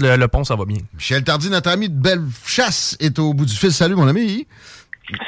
Le, 0.00 0.16
le 0.16 0.28
pont, 0.28 0.44
ça 0.44 0.56
va 0.56 0.64
bien. 0.64 0.78
Michel 0.94 1.22
Tardy, 1.24 1.50
notre 1.50 1.70
ami 1.70 1.88
de 1.88 1.94
Bellechasse, 1.94 2.96
est 3.00 3.18
au 3.18 3.34
bout 3.34 3.44
du 3.46 3.54
fil. 3.54 3.72
Salut, 3.72 3.94
mon 3.94 4.08
ami. 4.08 4.46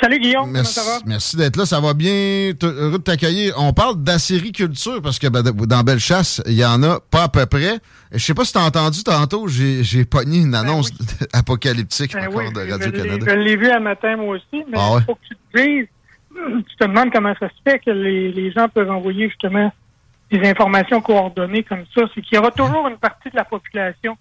Salut 0.00 0.19
Guillaume, 0.19 0.50
Merci, 0.50 0.77
comment 0.77 0.86
ça 0.86 0.98
va? 1.00 1.05
merci 1.05 1.36
d'être 1.36 1.56
là, 1.56 1.66
ça 1.66 1.78
va 1.80 1.92
bien. 1.92 2.52
Heureux 2.62 2.92
de 2.98 3.02
t'accueillir. 3.02 3.55
On 3.58 3.72
parle 3.74 4.02
d'acériculture 4.02 5.02
parce 5.02 5.19
que 5.19 5.27
ben, 5.27 5.42
dans 5.42 5.83
Bellechasse, 5.83 6.41
il 6.47 6.55
y 6.55 6.64
en 6.64 6.83
a 6.84 7.00
pas 7.00 7.24
à 7.24 7.28
peu 7.28 7.44
près. 7.44 7.78
Je 8.12 8.19
sais 8.19 8.33
pas 8.34 8.44
si 8.44 8.52
t'as 8.55 8.62
entendu 8.64 9.02
tantôt, 9.02 9.47
j'ai 9.48 10.05
pogné 10.06 10.39
une 10.39 10.55
annonce 10.55 10.91
apocalyptique 11.34 12.14
Ben 12.14 12.28
encore 12.28 12.44
oui, 12.46 12.52
de 12.52 12.70
Radio-Canada. 12.70 13.27
Je 13.28 13.34
l'ai 13.36 13.56
vu 13.56 13.69
un 13.70 13.80
matin 13.80 14.17
moi 14.17 14.36
aussi, 14.36 14.44
mais 14.52 14.64
il 14.72 14.78
Ah 14.78 14.94
ouais? 14.94 15.02
faut 15.05 15.17
que 15.17 15.20
tu 15.28 15.34
te 15.52 15.58
dises, 15.61 15.86
tu 16.69 16.77
te 16.77 16.84
demandes 16.84 17.11
comment 17.12 17.34
ça 17.39 17.48
se 17.48 17.70
fait 17.70 17.78
que 17.80 17.91
les, 17.91 18.33
les 18.33 18.52
gens 18.52 18.69
peuvent 18.69 18.91
envoyer 18.91 19.28
justement 19.28 19.70
des 20.30 20.48
informations 20.48 21.02
coordonnées 21.02 21.64
comme 21.64 21.84
ça. 21.94 22.02
C'est 22.14 22.22
qu'il 22.22 22.36
y 22.36 22.39
aura 22.39 22.52
toujours 22.52 22.89
une 22.89 22.96
partie 22.96 23.28
de 23.28 23.36
la 23.36 23.44
population 23.44 24.17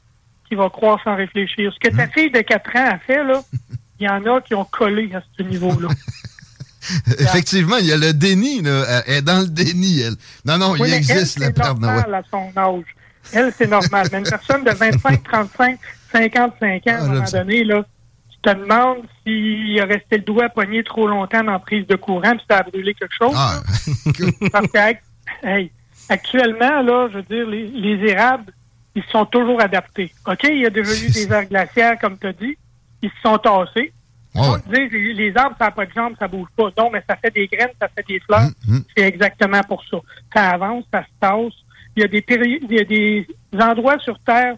qui 0.54 0.58
va 0.58 0.70
croire 0.70 1.00
sans 1.04 1.16
réfléchir. 1.16 1.74
Ce 1.74 1.80
que 1.90 1.96
ta 1.96 2.08
fille 2.08 2.30
de 2.30 2.42
4 2.42 2.76
ans 2.76 2.90
a 2.94 3.00
fait, 3.00 3.24
là, 3.24 3.42
il 4.00 4.06
y 4.06 4.10
en 4.10 4.24
a 4.26 4.40
qui 4.42 4.54
ont 4.54 4.66
collé 4.66 5.10
à 5.16 5.22
ce 5.38 5.44
niveau-là. 5.44 5.90
Effectivement, 7.20 7.78
il 7.78 7.86
y 7.88 7.94
a 7.94 7.98
le 7.98 8.14
déni, 8.14 8.62
là. 8.62 9.02
Elle 9.08 9.14
est 9.16 9.22
dans 9.22 9.40
le 9.40 9.48
déni, 9.48 10.02
elle. 10.02 10.14
Non, 10.46 10.58
non, 10.58 10.72
Oui, 10.74 10.90
il 10.90 10.94
existe 10.94 11.42
elle, 11.42 11.54
Père 11.54 11.76
Noël. 11.76 11.96
normal 12.06 12.16
à 12.16 12.24
son 12.30 12.52
âge. 12.58 12.84
Elle, 13.32 13.54
c'est 13.58 13.68
normal. 13.70 14.08
Mais 14.12 14.20
une 14.20 14.26
personne 14.30 14.64
de 14.66 14.72
25, 14.72 15.24
35, 15.24 15.80
55 16.12 16.88
ans, 16.88 16.92
à 16.92 16.94
un 16.94 17.00
Ah, 17.00 17.08
moment 17.08 17.26
donné, 17.32 17.64
là, 17.64 17.86
tu 18.30 18.38
te 18.42 18.54
demandes 18.60 18.98
s'il 19.26 19.80
a 19.80 19.86
resté 19.86 20.18
le 20.18 20.24
doigt 20.24 20.50
pogné 20.50 20.84
trop 20.84 21.08
longtemps 21.08 21.44
dans 21.44 21.54
la 21.54 21.60
prise 21.60 21.88
de 21.88 21.96
courant 21.96 22.32
puis 22.36 22.46
ça 22.50 22.58
a 22.58 22.64
brûlé 22.64 22.94
quelque 22.94 23.16
chose. 23.18 23.34
Ah, 23.36 23.62
Parce 24.52 24.68
que, 24.68 25.48
hey, 25.48 25.72
actuellement, 26.10 26.82
là, 26.82 27.08
je 27.12 27.18
veux 27.20 27.24
dire, 27.24 27.48
les, 27.48 27.68
les 27.70 28.12
érables, 28.12 28.52
ils 28.96 29.04
se 29.04 29.10
sont 29.10 29.26
toujours 29.26 29.62
adaptés. 29.62 30.12
OK? 30.28 30.44
Il 30.44 30.60
y 30.60 30.66
a 30.66 30.70
déjà 30.70 30.92
eu 30.94 31.10
des 31.12 31.32
aires 31.32 31.46
glaciaires, 31.48 31.98
comme 32.00 32.18
tu 32.18 32.28
as 32.28 32.34
dit. 32.34 32.58
Ils 33.02 33.10
se 33.10 33.22
sont 33.22 33.38
tassés. 33.38 33.92
ouais, 34.36 34.42
ouais. 34.42 34.90
Les, 34.90 35.14
les 35.14 35.38
arbres, 35.38 35.56
ça 35.60 35.66
n'a 35.66 35.72
pas 35.72 35.86
de 35.86 35.92
jambes, 35.94 36.14
ça 36.20 36.28
bouge 36.28 36.48
pas. 36.56 36.70
Non, 36.78 36.90
mais 36.92 37.04
ça 37.08 37.16
fait 37.18 37.32
des 37.34 37.48
graines, 37.48 37.72
ça 37.82 37.88
fait 37.90 38.06
des 38.08 38.20
fleurs. 38.22 38.42
Hum, 38.68 38.76
hum. 38.76 38.84
C'est 38.96 39.04
exactement 39.04 39.62
pour 39.64 39.84
ça. 39.90 39.98
Ça 40.34 40.50
avance, 40.52 40.86
ça 40.94 41.04
se 41.04 41.10
tasse. 41.20 41.54
Il 41.96 42.02
y 42.02 42.06
a 42.06 42.08
des 42.08 42.22
péri- 42.22 42.60
il 42.62 42.72
y 42.76 42.80
a 42.80 42.84
des 42.86 43.28
endroits 43.60 44.00
sur 44.00 44.18
Terre 44.20 44.56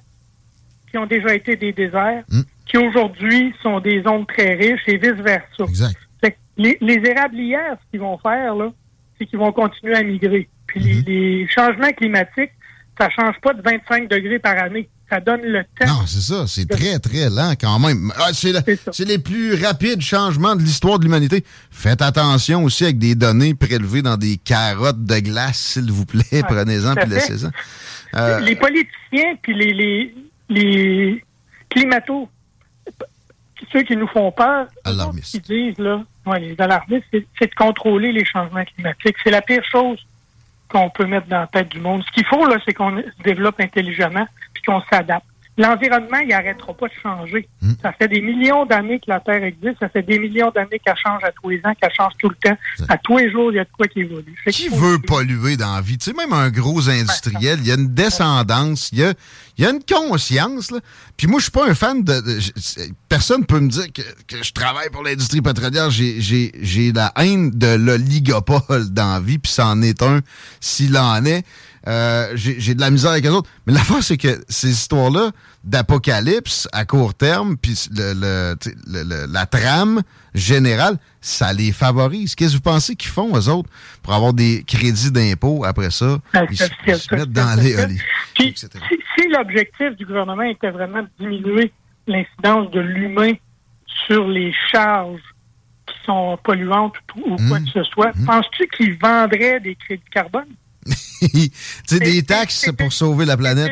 qui 0.90 0.97
ont 0.97 1.06
déjà 1.06 1.34
été 1.35 1.56
des 1.56 1.74
déserts, 1.74 2.24
Mm. 2.29 2.41
qui 2.66 2.78
aujourd'hui 2.78 3.53
sont 3.62 3.79
des 3.81 4.01
zones 4.03 4.25
très 4.25 4.53
riches 4.53 4.84
et 4.88 4.97
vice-versa. 4.97 5.63
Exact. 5.68 5.95
Les, 6.57 6.78
les 6.79 7.01
érablières, 7.09 7.75
ce 7.84 7.91
qu'ils 7.91 8.00
vont 8.00 8.18
faire, 8.18 8.56
là, 8.56 8.72
c'est 9.18 9.25
qu'ils 9.25 9.40
vont 9.40 9.51
continuer 9.51 9.94
à 9.95 10.03
migrer. 10.03 10.47
Puis 10.68 10.79
les, 10.79 10.94
Mm-hmm. 11.01 11.06
les 11.07 11.47
changements 11.50 11.91
climatiques, 11.91 12.51
ça 12.97 13.09
change 13.09 13.35
pas 13.41 13.53
de 13.53 13.61
25 13.61 14.09
degrés 14.09 14.39
par 14.39 14.57
année. 14.57 14.89
Ça 15.09 15.19
donne 15.19 15.41
le 15.44 15.63
temps. 15.79 15.85
Non, 15.85 16.06
c'est 16.07 16.22
ça. 16.22 16.47
C'est 16.47 16.67
très, 16.67 16.97
très 16.97 17.29
lent 17.29 17.53
quand 17.59 17.78
même. 17.78 18.11
Ah, 18.17 18.29
c'est 18.33 19.06
les 19.06 19.19
plus 19.19 19.53
rapides 19.63 20.01
changements 20.01 20.56
de 20.56 20.61
l'histoire 20.61 20.97
de 20.97 21.03
l'humanité. 21.03 21.44
Faites 21.69 22.01
attention 22.01 22.63
aussi 22.63 22.85
avec 22.85 22.97
des 22.97 23.13
données 23.13 23.53
prélevées 23.53 24.01
dans 24.01 24.17
des 24.17 24.38
carottes 24.38 25.03
de 25.06 25.19
glace, 25.19 25.57
s'il 25.59 25.91
vous 25.91 26.06
plaît. 26.06 26.41
Prenez-en 26.47 26.94
tout 26.94 27.00
à 27.00 27.03
puis 27.03 27.11
laissez-en. 27.11 27.51
Euh, 28.16 28.39
Les 28.39 28.56
politiciens 28.56 29.35
puis 29.44 29.53
les, 29.53 29.73
les, 29.73 30.16
les 30.50 31.23
climatos, 31.69 32.27
ceux 33.72 33.83
qui 33.83 33.95
nous 33.95 34.07
font 34.07 34.31
peur, 34.31 34.67
qui 35.23 35.39
disent, 35.39 35.77
là, 35.77 36.03
ouais, 36.25 36.39
les 36.39 36.56
alarmistes, 36.57 37.06
c'est 37.12 37.47
de 37.50 37.56
contrôler 37.56 38.12
les 38.12 38.25
changements 38.25 38.63
climatiques. 38.66 39.17
C'est 39.23 39.31
la 39.31 39.41
pire 39.44 39.63
chose 39.72 40.00
qu'on 40.69 40.89
peut 40.89 41.05
mettre 41.05 41.27
dans 41.27 41.41
la 41.41 41.47
tête 41.47 41.69
du 41.69 41.79
monde. 41.79 42.03
Ce 42.05 42.11
qu'il 42.11 42.25
faut, 42.25 42.45
là, 42.47 42.57
c'est 42.65 42.73
qu'on 42.73 43.01
développe 43.23 43.59
intelligemment 43.59 44.27
puis 44.53 44.63
qu'on 44.63 44.81
s'adapte. 44.91 45.25
L'environnement, 45.57 46.17
il 46.21 46.27
n'arrêtera 46.27 46.73
pas 46.73 46.88
de 46.88 46.93
changer. 47.01 47.47
Hmm. 47.61 47.71
Ça 47.81 47.93
fait 47.93 48.09
des 48.09 48.19
millions 48.21 48.66
d'années 48.66 48.99
que 48.99 49.05
la 49.09 49.21
Terre 49.21 49.41
existe. 49.43 49.77
Ça 49.79 49.88
fait 49.88 50.03
des 50.03 50.19
millions 50.19 50.51
d'années 50.53 50.79
qu'elle 50.85 50.97
change 51.01 51.23
à 51.23 51.31
tous 51.31 51.49
les 51.49 51.61
ans, 51.63 51.73
qu'elle 51.79 51.93
change 51.95 52.11
tout 52.19 52.27
le 52.29 52.35
temps. 52.35 52.57
À 52.89 52.97
tous 52.97 53.17
les 53.17 53.31
jours, 53.31 53.51
il 53.51 53.55
y 53.55 53.59
a 53.59 53.63
de 53.63 53.69
quoi 53.75 53.88
qui 53.88 54.01
évolue. 54.01 54.35
Qui 54.51 54.67
veut 54.67 54.99
polluer 54.99 55.55
dans 55.55 55.73
la 55.75 55.81
vie? 55.81 55.97
Tu 55.97 56.11
sais, 56.11 56.13
même 56.13 56.33
un 56.33 56.49
gros 56.49 56.89
industriel, 56.89 57.59
il 57.61 57.67
y 57.67 57.71
a 57.71 57.75
une 57.75 57.94
descendance, 57.94 58.89
il 58.91 58.99
y 58.99 59.03
a, 59.05 59.13
il 59.57 59.63
y 59.63 59.67
a 59.67 59.69
une 59.71 59.79
conscience. 59.89 60.71
Là. 60.71 60.79
Puis 61.15 61.27
moi, 61.27 61.39
je 61.39 61.44
suis 61.44 61.51
pas 61.51 61.69
un 61.69 61.73
fan 61.73 62.03
de... 62.03 62.19
de- 62.19 62.39
personne 63.07 63.45
peut 63.45 63.61
me 63.61 63.69
dire 63.69 63.85
que, 63.94 64.01
que 64.27 64.44
je 64.44 64.51
travaille 64.51 64.89
pour 64.89 65.03
l'industrie 65.03 65.41
pétrolière. 65.41 65.89
J'ai- 65.89 66.19
J'ai 66.19 66.51
j'ai 66.61 66.91
la 66.91 67.13
haine 67.15 67.51
de 67.51 67.75
l'oligopole 67.75 68.89
dans 68.89 69.13
la 69.13 69.19
vie, 69.21 69.38
puis 69.38 69.51
c'en 69.51 69.81
est 69.81 70.01
un 70.01 70.19
s'il 70.59 70.97
en 70.97 71.23
est. 71.25 71.45
Euh, 71.88 72.31
J'ai 72.35 72.73
de 72.75 72.81
la 72.81 72.90
misère 72.90 73.12
avec 73.12 73.23
les 73.23 73.29
autres. 73.29 73.50
Mais 73.68 73.73
l'affaire, 73.73 74.01
c'est 74.01 74.18
que 74.18 74.44
ces 74.50 74.69
histoires-là 74.72 75.31
d'apocalypse 75.63 76.68
à 76.73 76.85
court 76.85 77.13
terme, 77.13 77.57
puis 77.57 77.88
le, 77.96 78.56
la 79.31 79.46
trame 79.46 80.01
générale, 80.34 80.97
ça 81.22 81.53
les 81.53 81.72
favorise. 81.72 82.35
Qu'est-ce 82.35 82.51
que 82.53 82.57
vous 82.57 82.62
pensez 82.62 82.95
qu'ils 82.95 83.12
font, 83.12 83.35
eux 83.38 83.50
autres, 83.50 83.69
pour 84.03 84.13
avoir 84.13 84.34
des 84.34 84.63
crédits 84.66 85.12
d'impôt 85.12 85.63
après 85.66 85.91
ça? 85.91 86.18
Ah, 86.34 86.44
Ils 86.50 86.57
se, 86.57 86.66
ils 86.88 87.16
mettent 87.18 87.31
dans 87.31 87.59
les... 87.62 87.75
Puis, 88.34 88.47
etc. 88.50 88.69
si, 88.90 88.97
si 89.18 89.28
l'objectif 89.29 89.95
du 89.95 90.06
gouvernement 90.06 90.44
était 90.44 90.72
vraiment 90.72 91.01
de 91.03 91.09
diminuer 91.19 91.72
l'incidence 92.07 92.69
de 92.72 92.79
l'humain 92.79 93.34
sur 94.07 94.28
les 94.28 94.53
charges 94.72 95.22
qui 95.88 95.95
sont 96.06 96.38
polluantes 96.44 96.95
ou, 97.16 97.34
ou 97.34 97.47
quoi 97.47 97.59
Mmh. 97.59 97.66
que 97.66 97.72
ce 97.72 97.84
soit, 97.84 98.12
penses-tu 98.25 98.68
qu'ils 98.75 98.97
vendraient 98.97 99.59
des 99.59 99.75
crédits 99.75 100.03
carbone? 100.12 100.45
Sais, 100.88 102.00
des 102.00 102.16
C'est- 102.18 102.22
taxes 102.23 102.62
c'est- 102.66 102.73
pour 102.73 102.91
sauver 102.94 103.25
la 103.25 103.34
C'est 103.34 103.38
planète. 103.38 103.72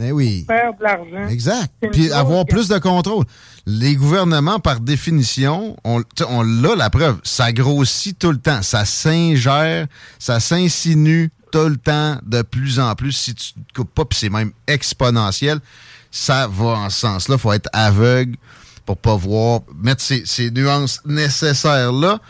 Eh 0.00 0.12
oui. 0.12 0.44
pour 0.46 0.56
faire 0.56 0.72
de 0.76 0.82
l'argent. 0.82 1.28
Exact. 1.28 1.72
C'est 1.82 1.90
Puis 1.90 2.10
avoir 2.12 2.44
plus 2.46 2.68
de 2.68 2.78
contrôle. 2.78 3.24
Les 3.66 3.96
gouvernements, 3.96 4.58
par 4.60 4.80
définition, 4.80 5.76
on, 5.84 6.02
on 6.28 6.42
l'a 6.42 6.74
la 6.76 6.90
preuve, 6.90 7.18
ça 7.24 7.52
grossit 7.52 8.18
tout 8.18 8.30
le 8.30 8.38
temps, 8.38 8.62
ça 8.62 8.84
s'ingère, 8.84 9.86
ça 10.18 10.38
s'insinue 10.40 11.30
tout 11.52 11.68
le 11.68 11.76
temps 11.76 12.18
de 12.24 12.42
plus 12.42 12.78
en 12.80 12.94
plus. 12.94 13.12
Si 13.12 13.34
tu 13.34 13.52
ne 13.56 13.62
coupes 13.74 13.94
pas, 13.94 14.04
puis 14.04 14.18
c'est 14.18 14.30
même 14.30 14.52
exponentiel, 14.66 15.58
ça 16.10 16.48
va 16.48 16.66
en 16.66 16.90
ce 16.90 17.00
sens-là. 17.00 17.38
faut 17.38 17.52
être 17.52 17.68
aveugle 17.72 18.36
pour 18.84 18.96
pas 18.96 19.16
voir, 19.16 19.60
mettre 19.82 20.00
ces, 20.00 20.22
ces 20.26 20.50
nuances 20.52 21.00
nécessaires-là. 21.04 22.20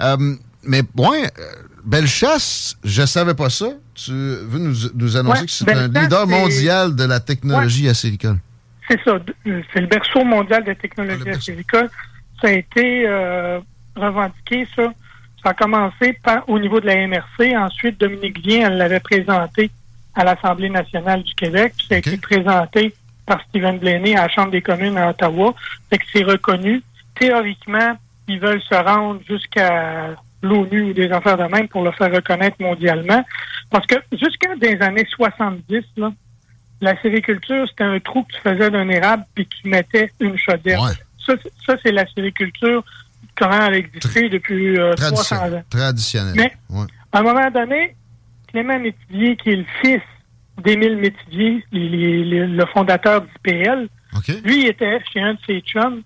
Euh, 0.00 0.36
mais, 0.62 0.82
ouais, 0.96 1.24
euh, 1.38 1.52
Bellechasse, 1.86 2.76
je 2.84 3.06
savais 3.06 3.34
pas 3.34 3.48
ça. 3.48 3.66
Tu 3.94 4.10
veux 4.12 4.58
nous, 4.58 4.74
nous 4.94 5.16
annoncer 5.16 5.40
Ouais, 5.40 5.46
que 5.46 5.52
c'est 5.52 5.72
un 5.72 5.86
leader 5.88 6.26
mondial 6.26 6.94
de 6.96 7.04
la 7.04 7.20
technologie 7.20 7.88
acéricole. 7.88 8.38
C'est 8.88 9.00
ça. 9.04 9.18
C'est 9.44 9.80
le 9.80 9.86
berceau 9.86 10.24
mondial 10.24 10.64
de 10.64 10.72
Ah, 10.72 10.74
technologie 10.74 11.24
berceau. 11.24 11.38
acéricole. 11.38 11.88
Ça 12.42 12.48
a 12.48 12.52
été 12.52 13.04
euh, 13.06 13.60
revendiqué, 13.94 14.66
ça. 14.76 14.92
Ça 15.42 15.50
a 15.50 15.54
commencé 15.54 16.12
par, 16.24 16.48
au 16.48 16.58
niveau 16.58 16.80
de 16.80 16.86
la 16.86 17.06
MRC. 17.06 17.56
Ensuite, 17.56 17.98
Dominique 18.00 18.40
Vien, 18.44 18.66
elle 18.68 18.78
l'avait 18.78 19.00
présenté 19.00 19.70
à 20.14 20.24
l'Assemblée 20.24 20.70
nationale 20.70 21.22
du 21.22 21.34
Québec. 21.34 21.72
Puis 21.78 21.86
ça 21.88 21.94
a 21.94 21.98
été 21.98 22.16
présenté 22.16 22.94
par 23.26 23.40
Stephen 23.48 23.78
Blaney 23.78 24.16
à 24.16 24.22
la 24.22 24.28
Chambre 24.28 24.50
des 24.50 24.62
communes 24.62 24.98
à 24.98 25.10
Ottawa. 25.10 25.54
Fait 25.88 25.98
que 25.98 26.04
c'est 26.12 26.24
reconnu. 26.24 26.82
Théoriquement, 27.14 27.96
ils 28.28 28.40
veulent 28.40 28.62
se 28.62 28.74
rendre 28.74 29.20
jusqu'à 29.28 30.14
l'ONU 30.42 30.82
ou 30.82 30.92
des 30.92 31.10
affaires 31.10 31.36
de 31.38 31.44
même 31.44 31.68
pour 31.68 31.82
le 31.82 31.90
faire 31.92 32.12
reconnaître 32.12 32.56
mondialement. 32.60 33.24
Parce 33.70 33.86
que 33.86 33.96
jusqu'à 34.12 34.54
des 34.56 34.76
années 34.80 35.06
70, 35.16 35.82
là, 35.96 36.12
La 36.82 36.94
sériculture, 37.00 37.66
c'était 37.70 37.84
un 37.84 37.98
trou 38.00 38.22
que 38.24 38.34
tu 38.34 38.40
faisais 38.42 38.70
d'un 38.70 38.86
érable 38.90 39.24
puis 39.34 39.46
tu 39.46 39.66
mettais 39.66 40.10
une 40.20 40.36
chaudière. 40.36 40.82
Ouais. 40.82 40.92
Ça, 41.24 41.32
c'est- 41.42 41.52
ça, 41.64 41.76
c'est 41.82 41.90
la 41.90 42.06
sériculture 42.14 42.84
comment 43.34 43.66
elle 43.66 43.76
existé 43.76 44.28
depuis 44.28 44.78
euh, 44.78 44.92
300 44.94 45.36
ans. 45.36 45.38
Tradition- 45.38 45.64
traditionnel. 45.70 46.34
Mais- 46.36 46.52
Ouais. 46.68 46.86
À 47.12 47.20
un 47.20 47.22
moment 47.22 47.50
donné, 47.50 47.96
Clément 48.48 48.78
Métivier, 48.78 49.36
qui 49.36 49.50
est 49.52 49.56
le 49.56 49.64
fils 49.82 50.02
d'Émile 50.62 50.98
Métivier, 50.98 51.64
le 51.72 52.64
fondateur 52.66 53.22
d'IPL, 53.22 53.88
OK. 54.14 54.28
lui, 54.44 54.64
il 54.64 54.66
était 54.68 55.00
chez 55.12 55.20
un 55.20 55.32
de 55.32 55.38
ses 55.46 55.60
chums 55.60 56.02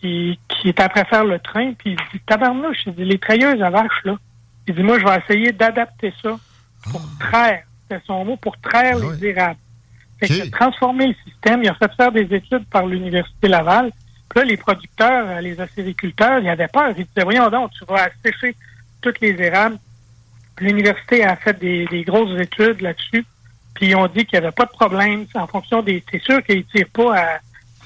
qui, 0.00 0.38
qui 0.48 0.68
était 0.68 0.82
après 0.82 1.04
faire 1.04 1.24
le 1.24 1.38
train, 1.38 1.72
puis 1.74 1.92
il 1.92 1.96
dit 2.12 2.24
Tabarnouche, 2.26 2.78
il 2.86 2.94
dit, 2.94 3.04
les 3.04 3.18
trailleuses 3.18 3.62
à 3.62 3.70
vache, 3.70 4.04
là. 4.04 4.16
Il 4.66 4.74
dit 4.74 4.82
Moi, 4.82 4.98
je 4.98 5.04
vais 5.04 5.18
essayer 5.18 5.52
d'adapter 5.52 6.12
ça 6.22 6.38
pour 6.90 7.02
traire, 7.18 7.64
c'est 7.88 8.02
son 8.06 8.24
mot, 8.24 8.36
pour 8.36 8.58
traire 8.58 8.96
Ah 9.00 9.14
les 9.14 9.26
érables. 9.26 9.58
Fait 10.18 10.26
OK. 10.26 10.32
qu'il 10.32 10.42
a 10.42 10.50
transformé 10.50 11.06
le 11.08 11.14
système, 11.24 11.62
il 11.62 11.68
a 11.68 11.74
fait 11.74 11.92
faire 11.94 12.12
des 12.12 12.34
études 12.34 12.66
par 12.70 12.86
l'Université 12.86 13.48
Laval. 13.48 13.90
Puis 14.28 14.38
là, 14.38 14.44
les 14.44 14.56
producteurs, 14.56 15.26
euh, 15.28 15.40
les 15.40 15.60
acériculteurs, 15.60 16.38
ils 16.38 16.48
avaient 16.48 16.68
peur. 16.68 16.90
Ils 16.96 17.06
disaient 17.06 17.24
Voyons 17.24 17.50
donc, 17.50 17.72
tu 17.72 17.84
vas 17.84 18.06
assécher 18.06 18.54
toutes 19.00 19.20
les 19.20 19.40
érables. 19.40 19.78
L'université 20.60 21.24
a 21.24 21.36
fait 21.36 21.58
des, 21.58 21.86
des 21.86 22.02
grosses 22.04 22.38
études 22.38 22.80
là-dessus. 22.80 23.24
Puis 23.74 23.88
ils 23.88 23.96
ont 23.96 24.06
dit 24.08 24.26
qu'il 24.26 24.38
n'y 24.38 24.44
avait 24.44 24.54
pas 24.54 24.66
de 24.66 24.70
problème. 24.70 25.26
En 25.34 25.46
fonction 25.46 25.82
des. 25.82 26.04
C'est 26.10 26.22
sûr 26.22 26.42
qu'ils 26.44 26.58
ne 26.58 26.62
tirent 26.62 26.90
pas 26.92 27.18
à 27.18 27.38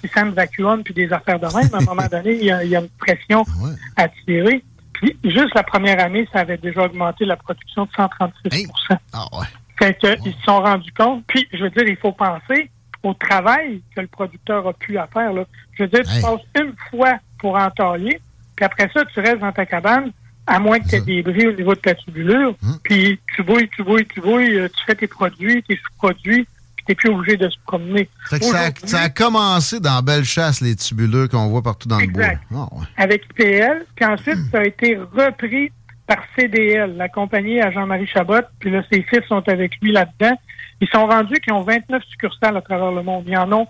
système 0.05 0.31
vacuum 0.31 0.83
puis 0.83 0.95
des 0.95 1.13
affaires 1.13 1.39
de 1.39 1.47
même. 1.47 1.69
À 1.75 1.79
un 1.79 1.85
moment 1.85 2.07
donné, 2.11 2.33
il 2.35 2.45
y 2.45 2.51
a, 2.51 2.63
il 2.65 2.71
y 2.71 2.77
a 2.77 2.81
une 2.81 2.89
pression 2.99 3.41
Ouais. 3.63 3.71
à 3.97 4.09
tirer. 4.09 4.63
Puis 4.95 5.17
juste 5.25 5.55
la 5.55 5.63
première 5.63 6.01
année, 6.01 6.29
ça 6.33 6.41
avait 6.41 6.57
déjà 6.59 6.85
augmenté 6.85 7.25
la 7.25 7.37
production 7.37 7.85
de 7.85 7.91
136 7.97 8.67
Ah 9.13 9.25
ouais. 9.33 9.47
Fait 9.79 9.95
qu'ils 9.99 10.33
se 10.33 10.43
sont 10.45 10.61
rendus 10.61 10.93
compte. 10.93 11.25
Puis, 11.27 11.49
je 11.53 11.65
veux 11.65 11.71
dire, 11.71 11.85
il 11.89 11.97
faut 11.97 12.13
penser 12.13 12.71
au 13.03 13.13
travail 13.15 13.83
que 13.95 14.01
le 14.01 14.07
producteur 14.07 14.67
a 14.69 14.73
pu 14.73 14.97
à 14.97 15.07
faire. 15.09 15.33
Là. 15.33 15.45
Je 15.77 15.83
veux 15.83 15.89
dire, 15.89 16.03
tu 16.05 16.11
Hey. 16.17 16.23
passes 16.23 16.63
une 16.63 16.75
fois 16.91 17.19
pour 17.39 17.57
entailler, 17.57 18.21
puis 18.57 18.65
après 18.65 18.89
ça, 18.95 19.05
tu 19.13 19.21
restes 19.21 19.41
dans 19.41 19.53
ta 19.53 19.67
cabane, 19.67 20.11
à 20.47 20.59
moins 20.61 20.79
que 20.79 20.89
tu 20.89 20.95
aies 20.95 21.01
des 21.01 21.23
bris 21.23 21.49
au 21.49 21.53
niveau 21.53 21.75
de 21.75 21.81
ta 21.81 21.95
tubulure, 21.95 22.55
Hum. 22.63 22.79
puis 22.85 23.19
tu 23.35 23.43
bouilles, 23.43 23.69
tu 23.75 23.83
bouilles, 23.83 24.07
tu 24.07 24.21
bouilles, 24.21 24.57
euh, 24.59 24.69
tu 24.69 24.85
fais 24.87 24.95
tes 24.95 25.07
produits, 25.09 25.63
tes 25.65 25.77
sous-produits, 25.77 26.47
t'es 26.87 26.95
plus 26.95 27.11
obligé 27.11 27.37
de 27.37 27.49
se 27.49 27.57
promener. 27.67 28.09
Ça, 28.29 28.37
a- 28.37 28.87
ça 28.87 29.01
a 29.01 29.09
commencé 29.09 29.81
dans 29.81 30.03
Bellechasse, 30.03 30.61
les 30.61 30.77
tubuleux 30.77 31.29
qu'on 31.29 31.49
voit 31.49 31.63
partout 31.63 31.89
dans 31.89 31.99
Exact. 31.99 32.39
le 32.51 32.57
bois. 32.57 32.69
Ah 32.73 32.77
ouais. 32.77 32.87
avec 32.97 33.25
IPL, 33.31 33.87
puis 33.97 34.05
ensuite, 34.05 34.39
ça 34.53 34.59
a 34.61 34.65
été 34.65 34.97
repris 34.97 35.71
par 36.07 36.19
CDL, 36.37 36.97
la 36.97 37.09
compagnie 37.09 37.61
à 37.61 37.71
Jean-Marie 37.71 38.07
Chabot, 38.07 38.43
puis 38.61 38.71
là, 38.71 38.83
ses 38.93 39.03
fils 39.03 39.23
sont 39.29 39.49
avec 39.49 39.73
lui 39.81 39.91
là-dedans. 39.93 40.37
Ils 40.81 40.89
sont 40.89 41.07
rendus 41.07 41.37
qu'ils 41.41 41.53
ont 41.55 41.63
29 41.63 42.03
succursales 42.11 42.57
à 42.57 42.61
travers 42.61 42.93
le 42.93 43.03
monde. 43.03 43.25
Ils 43.27 43.37
en 43.39 43.51
ont 43.53 43.67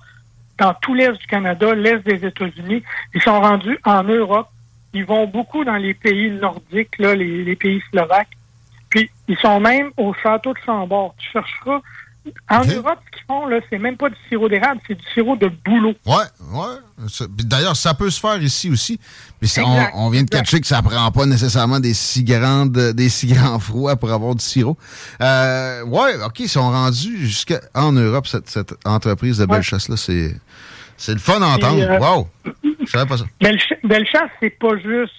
dans 0.58 0.75
tout 0.75 0.94
l'Est 0.94 1.12
du 1.12 1.26
Canada, 1.26 1.75
l'Est 1.75 2.05
des 2.05 2.26
États-Unis. 2.26 2.82
Ils 3.14 3.22
sont 3.22 3.40
rendus 3.40 3.78
en 3.84 4.02
Europe. 4.02 4.49
Ils 4.94 5.05
vont 5.05 5.26
beaucoup 5.26 5.64
dans 5.64 5.76
les 5.76 5.94
pays 5.94 6.31
nordiques, 6.31 6.99
là, 6.99 7.14
les, 7.14 7.44
les 7.44 7.56
pays 7.56 7.81
slovaques. 7.90 8.31
Puis, 8.90 9.10
ils 9.28 9.37
sont 9.38 9.58
même 9.60 9.90
au 9.96 10.14
château 10.14 10.52
de 10.55 10.58
Chambord. 10.64 11.14
Tu 11.19 11.28
chercheras. 11.31 11.81
En. 12.50 12.65
Europe, 12.65 12.99
ce 13.06 13.11
qu'ils 13.19 13.26
font, 13.26 13.47
là, 13.47 13.61
c'est 13.71 13.79
même 13.79 13.97
pas 13.97 14.09
du 14.09 14.17
sirop 14.29 14.49
d'érable, 14.49 14.81
c'est 14.87 14.94
du 14.94 15.05
sirop 15.12 15.37
de 15.37 15.49
bouleau. 15.65 15.94
Ouais, 16.06 16.25
ouais. 16.53 17.26
D'ailleurs, 17.44 17.76
ça 17.76 17.93
peut 17.94 18.09
se 18.09 18.19
faire 18.21 18.41
ici 18.43 18.71
aussi. 18.71 18.99
Mais 19.43 19.49
on, 19.94 20.09
vient 20.09 20.23
de 20.23 20.31
catcher 20.31 20.61
que 20.61 20.67
ça 20.67 20.81
prend 20.82 21.11
pas 21.12 21.26
nécessairement 21.26 21.81
des 21.81 21.93
si 21.94 22.25
grandes, 22.25 22.73
des 22.93 23.09
si 23.11 23.26
grands 23.26 23.59
froids 23.59 23.97
pour 23.97 24.11
avoir 24.11 24.35
du 24.35 24.44
sirop. 24.44 24.76
Euh, 25.21 25.82
ouais, 25.85 26.15
OK, 26.25 26.41
ils 26.41 26.49
sont 26.49 26.71
rendus 26.71 27.26
jusqu'en 27.26 27.93
Europe, 27.93 28.27
cette, 28.27 28.49
cette 28.49 28.75
entreprise 28.87 29.38
de 29.38 29.43
Ouais. 29.44 29.49
Bellechasse-là. 29.49 29.97
C'est, 29.97 30.35
c'est 30.97 31.12
le 31.12 31.19
fun 31.19 31.43
à 31.43 31.47
entendre. 31.56 31.82
euh, 31.82 31.99
wow! 31.99 32.29
Je 32.85 32.91
savais 32.91 33.06
pas 33.06 33.19
ça. 33.19 33.25
Bellecha- 33.41 33.79
Bellechasse, 33.85 34.31
c'est 34.41 34.59
pas 34.59 34.77
juste 34.79 35.12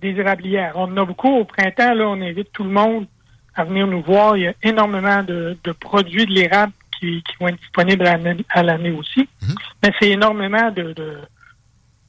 des 0.00 0.10
érablières. 0.10 0.72
On 0.76 0.84
en 0.84 0.96
a 0.96 1.04
beaucoup 1.04 1.28
au 1.40 1.44
printemps. 1.44 1.94
Là, 1.94 2.06
on 2.08 2.20
invite 2.20 2.52
tout 2.52 2.64
le 2.64 2.70
monde 2.70 3.06
à 3.60 3.64
venir 3.64 3.86
nous 3.86 4.02
voir. 4.02 4.36
Il 4.36 4.42
y 4.44 4.48
a 4.48 4.54
énormément 4.62 5.22
de, 5.22 5.56
de 5.62 5.72
produits 5.72 6.26
de 6.26 6.32
l'érable 6.32 6.72
qui, 6.98 7.22
qui 7.22 7.36
vont 7.38 7.48
être 7.48 7.58
disponibles 7.60 8.06
à 8.06 8.62
l'année, 8.62 8.90
aussi. 8.90 9.28
Mhm. 9.42 9.54
Mais 9.82 9.92
c'est 10.00 10.10
énormément 10.10 10.70
de, 10.70 10.92
de, 10.92 11.18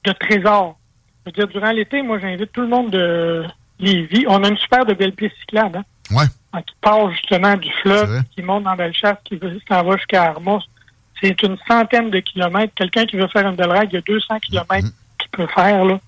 de 0.06 0.12
trésors. 0.14 0.78
Je 1.26 1.30
veux 1.30 1.34
dire, 1.34 1.48
durant 1.48 1.72
l'été, 1.72 2.02
moi, 2.02 2.20
j'invite 2.20 2.52
tout 2.52 2.62
le 2.62 2.68
monde 2.68 2.90
de 2.92 3.44
Lévis. 3.80 4.26
On 4.28 4.44
a 4.44 4.50
une 4.50 4.58
super 4.58 4.86
de 4.86 4.94
belle 4.94 5.14
piste 5.14 5.36
cyclable, 5.42 5.78
hein, 5.78 5.84
Ouais. 6.16 6.26
hein, 6.54 6.62
qui 6.64 6.76
part 6.82 7.10
justement 7.12 7.56
du 7.56 7.72
fleuve, 7.82 8.24
qui 8.36 8.42
monte 8.42 8.64
dans 8.64 8.76
Bellechasse, 8.76 9.18
qui 9.24 9.40
s'en 9.68 9.84
va 9.84 9.98
jusqu'à 9.98 10.24
Armos. 10.24 10.64
C'est 11.22 11.42
une 11.44 11.58
centaine 11.68 12.10
de 12.10 12.20
kilomètres. 12.20 12.74
Quelqu'un 12.76 13.06
qui 13.06 13.16
veut 13.16 13.28
faire 13.28 13.48
une 13.48 13.56
belle 13.56 13.72
ride, 13.72 13.90
il 13.92 13.96
y 13.96 13.98
a 13.98 14.02
200 14.02 14.40
kilomètres 14.40 14.88
Mhm. 14.88 14.92
qu'il 15.20 15.30
peut 15.30 15.48
faire, 15.48 15.86
là. 15.86 16.00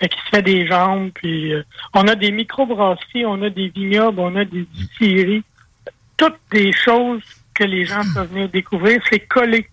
Fait 0.00 0.08
qu'il 0.08 0.22
se 0.22 0.28
fait 0.30 0.42
des 0.42 0.66
jambes, 0.66 1.10
puis 1.14 1.52
euh, 1.52 1.62
on 1.94 2.08
a 2.08 2.14
des 2.14 2.30
microbrasseries, 2.30 3.26
on 3.26 3.42
a 3.42 3.50
des 3.50 3.68
vignobles, 3.68 4.18
on 4.18 4.34
a 4.34 4.44
des 4.44 4.64
distilleries. 4.64 5.44
Toutes 6.16 6.40
des 6.50 6.72
choses 6.72 7.22
que 7.54 7.64
les 7.64 7.84
gens 7.84 8.02
peuvent 8.14 8.30
venir 8.30 8.48
découvrir, 8.48 9.02
c'est 9.10 9.20
collé. 9.20 9.68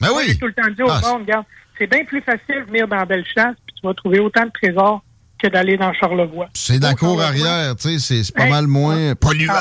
Ben 0.00 0.08
oui! 0.14 0.24
J'ai 0.28 0.38
tout 0.38 0.46
le 0.46 0.52
temps 0.52 0.68
dit 0.68 0.82
au 0.82 0.90
Ah, 0.90 1.00
monde, 1.02 1.22
regarde, 1.22 1.46
c'est 1.78 1.86
bien 1.86 2.04
plus 2.04 2.20
facile 2.20 2.60
de 2.60 2.64
venir 2.66 2.86
dans 2.86 3.04
Bellechasse, 3.06 3.56
puis 3.66 3.74
tu 3.80 3.86
vas 3.86 3.94
trouver 3.94 4.20
autant 4.20 4.44
de 4.44 4.50
trésors 4.50 5.02
que 5.38 5.48
d'aller 5.48 5.76
dans 5.76 5.92
Charlevoix. 5.92 6.48
C'est 6.54 6.80
la 6.82 6.94
cour 6.94 7.20
arrière, 7.20 7.76
tu 7.76 7.98
sais, 7.98 8.22
c'est 8.22 8.34
pas 8.34 8.44
Hey, 8.44 8.50
mal 8.50 8.66
moins 8.66 9.14
polluant. 9.14 9.52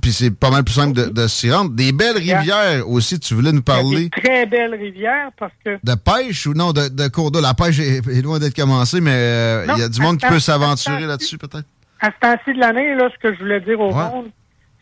Puis 0.00 0.12
c'est 0.12 0.30
pas 0.30 0.50
mal 0.50 0.64
plus 0.64 0.74
simple 0.74 0.94
de, 0.94 1.04
de 1.10 1.26
s'y 1.26 1.50
rendre. 1.50 1.70
Des 1.72 1.92
belles 1.92 2.22
Yeah. 2.22 2.38
rivières 2.40 2.88
aussi, 2.88 3.20
tu 3.20 3.34
voulais 3.34 3.52
nous 3.52 3.62
parler 3.62 4.04
des 4.04 4.10
très 4.22 4.46
belles 4.46 4.74
rivières 4.74 5.30
parce 5.38 5.52
que 5.64 5.78
de 5.82 5.94
pêche 5.94 6.46
ou 6.46 6.54
non, 6.54 6.72
de, 6.72 6.88
de 6.88 7.08
cours 7.08 7.30
d'eau? 7.30 7.40
La 7.40 7.52
pêche 7.54 7.78
est, 7.78 7.98
est 8.06 8.22
loin 8.22 8.38
d'être 8.38 8.56
commencée, 8.56 9.00
mais 9.00 9.12
euh, 9.14 9.66
il 9.76 9.80
y 9.80 9.82
a 9.82 9.88
du 9.88 10.00
monde 10.00 10.18
qui 10.18 10.26
peut 10.26 10.40
s'aventurer 10.40 11.06
là-dessus, 11.06 11.36
peut-être? 11.38 11.66
à 12.00 12.06
ce 12.12 12.20
temps-ci 12.20 12.54
de 12.54 12.60
l'année, 12.60 12.94
là, 12.94 13.08
ce 13.12 13.18
que 13.20 13.34
je 13.34 13.40
voulais 13.40 13.60
dire 13.60 13.78
au 13.80 13.88
Ouais. 13.88 14.08
monde, 14.10 14.26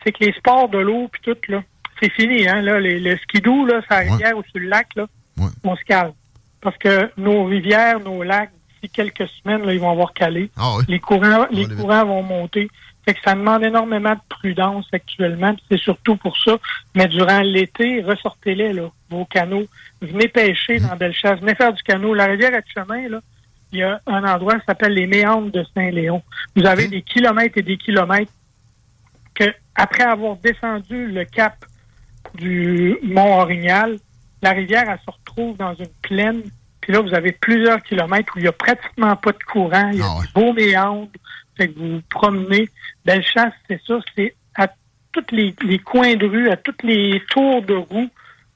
c'est 0.05 0.11
que 0.11 0.23
les 0.23 0.31
sports 0.33 0.69
de 0.69 0.77
l'eau 0.77 1.07
puis 1.11 1.19
tout, 1.23 1.35
là, 1.51 1.63
c'est 1.99 2.11
fini, 2.11 2.47
hein, 2.47 2.61
là, 2.61 2.79
les, 2.79 2.99
le 2.99 3.17
skidoo, 3.17 3.65
là, 3.65 3.81
sur 3.81 3.87
la 3.91 3.97
Ouais. 4.03 4.11
rivière 4.11 4.37
ou 4.37 4.43
sur 4.43 4.59
le 4.59 4.67
lac, 4.67 4.87
là, 4.95 5.07
Ouais. 5.37 5.47
on 5.63 5.75
se 5.75 5.83
calme. 5.83 6.13
Parce 6.61 6.77
que 6.77 7.09
nos 7.17 7.45
rivières, 7.45 7.99
nos 7.99 8.21
lacs, 8.21 8.51
d'ici 8.81 8.91
quelques 8.93 9.27
semaines, 9.41 9.65
là, 9.65 9.73
ils 9.73 9.79
vont 9.79 9.91
avoir 9.91 10.13
calé. 10.13 10.49
Ah 10.57 10.77
oui. 10.77 10.85
Les 10.87 10.99
courants, 10.99 11.47
les 11.51 11.67
courants 11.67 12.05
vont 12.05 12.23
monter. 12.23 12.69
Fait 13.05 13.13
que 13.13 13.21
ça 13.23 13.35
demande 13.35 13.63
énormément 13.63 14.13
de 14.13 14.19
prudence 14.27 14.85
actuellement. 14.91 15.55
C'est 15.71 15.79
surtout 15.79 16.17
pour 16.17 16.37
ça. 16.37 16.57
Mais 16.93 17.07
durant 17.07 17.39
l'été, 17.39 18.01
ressortez-les, 18.01 18.73
là, 18.73 18.89
vos 19.09 19.25
canaux. 19.25 19.65
Venez 20.01 20.27
pêcher 20.27 20.79
dans 20.79 20.95
Bellechasse. 20.95 21.39
Venez 21.39 21.55
faire 21.55 21.71
du 21.71 21.81
canot. 21.83 22.13
La 22.13 22.25
rivière 22.25 22.53
à 22.53 22.61
chemin, 22.73 23.07
là, 23.07 23.19
il 23.71 23.79
y 23.79 23.83
a 23.83 24.01
un 24.07 24.23
endroit 24.23 24.59
qui 24.59 24.65
s'appelle 24.65 24.93
les 24.93 25.07
Méandres 25.07 25.51
de 25.51 25.65
Saint-Léon. 25.73 26.21
Vous 26.55 26.65
avez 26.65 26.87
des 26.87 27.01
kilomètres 27.01 27.57
et 27.57 27.63
des 27.63 27.77
kilomètres 27.77 28.31
que, 29.33 29.53
après 29.75 30.03
avoir 30.03 30.35
descendu 30.37 31.07
le 31.07 31.23
cap 31.25 31.63
du 32.35 32.97
Mont 33.03 33.39
Orignal, 33.39 33.97
la 34.41 34.51
rivière, 34.51 34.83
elle 34.89 34.99
se 34.99 35.11
retrouve 35.11 35.57
dans 35.57 35.73
une 35.75 35.87
plaine. 36.01 36.43
Puis 36.87 36.93
là, 36.95 37.01
vous 37.01 37.13
avez 37.13 37.33
plusieurs 37.33 37.83
kilomètres 37.83 38.31
où 38.33 38.39
il 38.39 38.43
n'y 38.43 38.47
a 38.47 38.53
pratiquement 38.53 39.13
pas 39.17 39.33
de 39.33 39.43
courant. 39.51 39.89
Il 39.91 39.99
y 39.99 40.01
a 40.01 40.05
Ah 40.07 40.19
ouais. 40.19 40.25
des 40.25 40.41
beaux 40.41 40.53
méandres. 40.53 41.09
Fait 41.57 41.67
que 41.67 41.77
vous 41.77 41.95
vous 41.95 42.01
promenez. 42.09 42.69
Bellechasse, 43.03 43.51
c'est 43.69 43.81
ça. 43.85 43.95
C'est 44.15 44.33
à 44.55 44.69
tous 45.11 45.25
les, 45.35 45.53
les 45.63 45.79
coins 45.79 46.15
de 46.15 46.25
rue, 46.25 46.49
à 46.49 46.55
tous 46.55 46.73
les 46.83 47.21
tours 47.29 47.61
de 47.63 47.73
roue, 47.73 48.07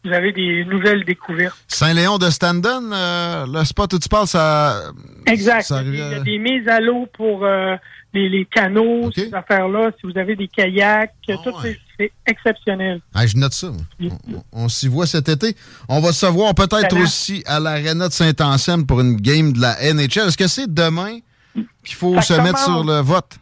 vous 0.06 0.14
avez 0.14 0.32
des 0.32 0.64
nouvelles 0.64 1.04
découvertes. 1.04 1.58
Saint-Léon 1.68 2.20
de 2.20 2.30
Standen, 2.30 2.92
euh, 2.94 3.46
le 3.52 3.66
spot 3.66 3.92
où 3.92 4.00
tu 4.00 4.08
parles, 4.08 4.28
ça. 4.28 4.82
Exact. 5.28 5.64
ça 5.64 5.82
il 5.84 5.94
y 5.94 6.02
a 6.02 6.06
arrive, 6.06 6.24
des 6.24 6.38
mises 6.38 6.70
à 6.70 6.80
l'eau 6.80 7.08
pour 7.14 7.44
euh, 7.44 7.76
les, 8.14 8.28
les 8.30 8.46
canaux, 8.46 9.12
ces 9.12 9.34
affaires-là. 9.34 9.92
Si 10.00 10.06
vous 10.12 10.18
avez 10.18 10.36
des 10.36 10.48
kayaks, 10.48 11.14
Ah 11.30 11.34
tout 11.44 11.50
ouais. 11.64 11.78
c'est- 11.98 12.12
exceptionnel. 12.26 13.00
Ah, 13.14 13.28
je 13.28 13.38
note 13.38 13.54
ça. 13.54 13.72
On, 14.52 14.68
s'y 14.70 14.88
voit 14.88 15.06
cet 15.06 15.30
été. 15.30 15.56
On 15.88 16.00
va 16.00 16.12
se 16.12 16.26
voir 16.26 16.56
peut-être 16.56 16.98
aussi 16.98 17.44
à 17.46 17.60
l'Arena 17.60 18.08
de 18.08 18.14
Saint-Anselme 18.14 18.86
pour 18.88 19.02
une 19.02 19.18
game 19.18 19.54
de 19.54 19.62
la 19.62 19.76
NHL. 19.94 20.28
Est-ce 20.28 20.38
que 20.38 20.48
c'est 20.48 20.74
demain 20.74 21.20
qu'il 21.54 21.96
faut 21.96 22.16
Ça 22.16 22.22
se 22.22 22.42
mettre 22.42 22.58
sur 22.60 22.84
le 22.84 23.02
vote? 23.02 23.38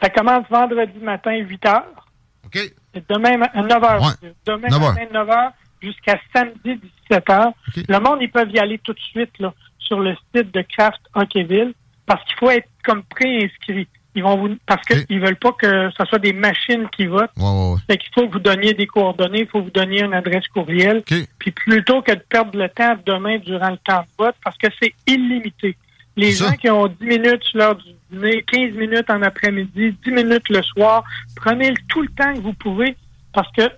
Ça 0.00 0.10
commence 0.10 0.44
vendredi 0.48 0.98
matin, 1.02 1.34
8 1.36 1.66
heures. 1.66 2.06
OK. 2.44 2.72
Demain, 3.08 3.36
ma- 3.36 3.46
à 3.46 3.62
9 3.62 3.82
heures. 3.84 4.02
Ouais. 4.02 4.30
Demain 4.46 4.68
9 4.68 4.82
heures. 4.82 4.94
matin, 4.94 5.06
9 5.12 5.28
heures, 5.30 5.52
jusqu'à 5.82 6.20
samedi, 6.34 6.80
17 7.10 7.30
heures. 7.30 7.48
OK. 7.76 7.84
Le 7.88 7.98
monde, 7.98 8.18
ils 8.20 8.30
peuvent 8.30 8.50
y 8.52 8.58
aller 8.60 8.78
tout 8.78 8.92
de 8.92 9.00
suite 9.00 9.32
là, 9.40 9.52
sur 9.80 9.98
le 9.98 10.14
site 10.34 10.52
de 10.54 10.62
Craft 10.76 11.00
Hockeyville 11.14 11.74
parce 12.06 12.24
qu'il 12.24 12.36
faut 12.36 12.50
être 12.50 12.68
comme 12.84 13.02
pré-inscrit. 13.02 13.88
Ils 14.14 14.22
vont 14.22 14.36
vous 14.38 14.56
parce 14.64 14.82
qu'ils 14.86 15.20
veulent 15.20 15.36
pas 15.36 15.52
que 15.52 15.90
ce 15.90 16.04
soit 16.06 16.18
des 16.18 16.32
machines 16.32 16.88
qui 16.88 17.04
votent. 17.04 17.30
Ouais, 17.36 17.44
ouais, 17.44 17.72
ouais. 17.72 17.80
Fait 17.86 17.98
qu'il 17.98 18.10
faut 18.14 18.26
que 18.26 18.32
vous 18.32 18.38
donniez 18.38 18.72
des 18.72 18.86
coordonnées, 18.86 19.40
il 19.40 19.46
faut 19.46 19.60
vous 19.60 19.70
donner 19.70 20.02
une 20.02 20.14
adresse 20.14 20.48
courriel. 20.48 21.02
Puis 21.02 21.50
plutôt 21.50 22.00
que 22.00 22.12
de 22.12 22.22
perdre 22.26 22.58
le 22.58 22.68
temps 22.70 22.96
demain 23.04 23.36
durant 23.38 23.70
le 23.70 23.76
temps 23.76 24.00
de 24.00 24.24
vote, 24.24 24.34
parce 24.42 24.56
que 24.56 24.68
c'est 24.80 24.94
illimité. 25.06 25.76
Les 26.16 26.30
gens 26.30 26.52
qui 26.52 26.70
ont 26.70 26.86
10 26.86 27.04
minutes 27.04 27.44
sur 27.44 27.58
l'heure 27.58 27.76
du 27.76 27.90
dîner, 28.10 28.42
15 28.50 28.72
minutes 28.72 29.10
en 29.10 29.20
après-midi, 29.20 29.94
10 30.02 30.10
minutes 30.10 30.48
le 30.48 30.62
soir, 30.62 31.04
prenez 31.34 31.74
tout 31.90 32.00
le 32.00 32.08
temps 32.08 32.32
que 32.32 32.40
vous 32.40 32.54
pouvez, 32.54 32.96
parce 33.34 33.52
que 33.52 33.68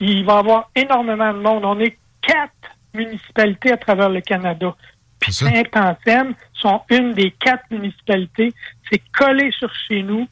il 0.00 0.22
va 0.26 0.34
y 0.34 0.36
avoir 0.36 0.70
énormément 0.76 1.32
de 1.32 1.38
monde. 1.38 1.64
On 1.64 1.80
est 1.80 1.96
quatre 2.20 2.52
municipalités 2.92 3.72
à 3.72 3.78
travers 3.78 4.10
le 4.10 4.20
Canada. 4.20 4.74
Puis 5.18 5.32
Saint-Anselme 5.32 6.34
sont 6.60 6.82
une 6.90 7.14
des 7.14 7.30
quatre 7.30 7.64
municipalités. 7.70 8.52
C'est 8.90 9.02
collé 9.12 9.50
sur 9.52 9.72
chez 9.74 10.02
nous. 10.02 10.26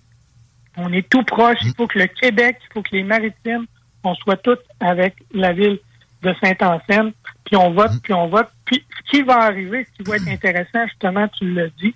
On 0.76 0.92
est 0.92 1.08
tout 1.08 1.22
proche. 1.22 1.58
Il 1.62 1.74
faut 1.74 1.86
que 1.86 1.98
le 1.98 2.06
Québec, 2.06 2.58
il 2.62 2.72
faut 2.72 2.82
que 2.82 2.94
les 2.94 3.02
Maritimes, 3.02 3.66
on 4.04 4.14
soit 4.14 4.36
tous 4.36 4.58
avec 4.80 5.14
la 5.32 5.52
ville 5.52 5.78
de 6.22 6.34
Saint-Anselme. 6.42 7.12
Puis 7.44 7.56
on 7.56 7.70
vote, 7.70 7.92
puis 8.02 8.12
on 8.12 8.28
vote. 8.28 8.48
Puis 8.64 8.84
ce 8.96 9.10
qui 9.10 9.22
va 9.22 9.38
arriver, 9.38 9.86
ce 9.86 10.02
qui 10.02 10.10
va 10.10 10.16
être 10.16 10.28
intéressant, 10.28 10.86
justement, 10.86 11.28
tu 11.28 11.52
l'as 11.52 11.68
dit, 11.80 11.94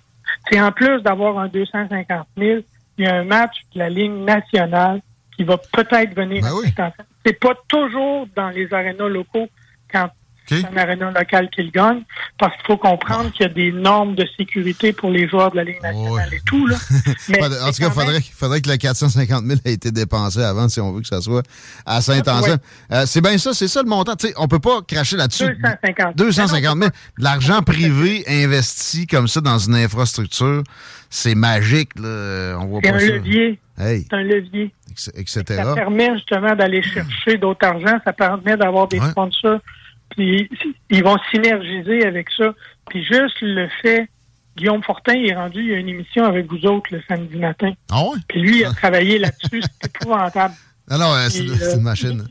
c'est 0.49 0.59
en 0.61 0.71
plus 0.71 1.01
d'avoir 1.01 1.37
un 1.37 1.47
250 1.47 2.27
000, 2.37 2.61
il 2.97 3.05
y 3.05 3.07
a 3.07 3.15
un 3.15 3.23
match 3.23 3.55
de 3.73 3.79
la 3.79 3.89
ligne 3.89 4.23
nationale 4.23 5.01
qui 5.35 5.43
va 5.43 5.57
peut-être 5.57 6.15
venir 6.15 6.41
Ben 6.41 6.49
oui. 6.53 6.67
à 6.67 6.69
Saint-Anselme. 6.69 7.07
C'est 7.25 7.39
pas 7.39 7.53
toujours 7.67 8.27
dans 8.35 8.49
les 8.49 8.73
arénas 8.73 9.07
locaux 9.07 9.47
quand 9.91 10.09
c'est 10.47 10.65
un 10.65 10.75
aréna 10.77 11.11
local 11.11 11.49
qui 11.49 11.63
le 11.63 11.69
gagne, 11.71 12.03
parce 12.37 12.53
qu'il 12.57 12.65
faut 12.65 12.77
comprendre 12.77 13.31
qu'il 13.31 13.41
y 13.45 13.49
a 13.49 13.53
des 13.53 13.71
normes 13.71 14.15
de 14.15 14.27
sécurité 14.37 14.91
pour 14.91 15.09
les 15.09 15.27
joueurs 15.29 15.51
de 15.51 15.55
la 15.57 15.63
Ligue 15.63 15.81
nationale 15.81 16.33
et 16.33 16.41
tout. 16.45 16.67
Là. 16.67 16.75
Mais 17.29 17.43
en 17.43 17.47
tout 17.71 17.79
cas, 17.79 17.87
il 17.87 17.91
faudrait, 17.91 18.21
faudrait 18.21 18.61
que 18.61 18.69
le 18.69 18.77
450 18.77 19.45
000 19.45 19.59
ait 19.65 19.73
été 19.73 19.91
dépensé 19.91 20.41
avant 20.43 20.67
si 20.67 20.81
on 20.81 20.91
veut 20.91 21.01
que 21.01 21.07
ça 21.07 21.21
soit 21.21 21.43
à 21.85 22.01
Saint-Anselme. 22.01 22.57
Euh, 22.91 23.03
c'est 23.05 23.21
bien 23.21 23.37
ça, 23.37 23.53
c'est 23.53 23.67
ça 23.67 23.81
le 23.81 23.89
montant. 23.89 24.13
Sais, 24.19 24.33
on 24.37 24.47
peut 24.47 24.59
pas 24.59 24.81
cracher 24.85 25.15
là-dessus. 25.17 25.45
250 25.45 26.15
250 26.17 26.77
000. 26.79 26.89
De 27.17 27.23
l'argent 27.23 27.61
privé 27.61 28.23
investi 28.27 29.07
comme 29.07 29.27
ça 29.27 29.41
dans 29.41 29.57
une 29.57 29.75
infrastructure, 29.75 30.63
c'est 31.09 31.35
magique. 31.35 31.91
Là. 31.99 32.57
On 32.59 32.65
voit 32.65 32.81
C'est 32.83 32.89
un 32.91 32.99
ça. 32.99 33.05
levier. 33.05 33.59
Hey, 33.79 34.05
C'est 34.09 34.15
un 34.17 34.23
levier. 34.23 34.71
etc. 35.15 35.43
Ça 35.47 35.73
permet 35.75 36.13
justement 36.15 36.55
d'aller 36.55 36.81
chercher 36.81 37.37
d'autres 37.37 37.65
argent. 37.65 37.99
Ça 38.03 38.13
permet 38.13 38.57
d'avoir 38.57 38.87
des 38.87 38.99
sponsors. 38.99 39.59
Puis 40.15 40.49
ils 40.89 41.03
vont 41.03 41.17
synergiser 41.31 42.05
avec 42.05 42.27
ça. 42.37 42.53
Puis 42.89 43.03
juste 43.03 43.37
le 43.41 43.67
fait, 43.81 44.09
Guillaume 44.57 44.83
Fortin 44.83 45.13
il 45.13 45.29
est 45.29 45.35
rendu, 45.35 45.61
il 45.61 45.67
y 45.69 45.73
a 45.73 45.77
une 45.77 45.89
émission 45.89 46.25
avec 46.25 46.47
vous 46.51 46.65
autres 46.65 46.87
le 46.91 47.01
samedi 47.07 47.37
matin. 47.37 47.71
Ah 47.91 48.03
ouais? 48.03 48.17
Puis 48.27 48.41
lui, 48.41 48.59
il 48.59 48.65
a 48.65 48.71
travaillé 48.71 49.17
là-dessus. 49.19 49.61
C'est 49.81 49.95
épouvantable. 50.01 50.53
Non, 50.89 50.97
non, 50.97 51.13
euh, 51.13 51.29
c'est 51.29 51.47
c'est 51.47 51.63
euh, 51.63 51.75
une 51.77 51.81
machine. 51.83 52.27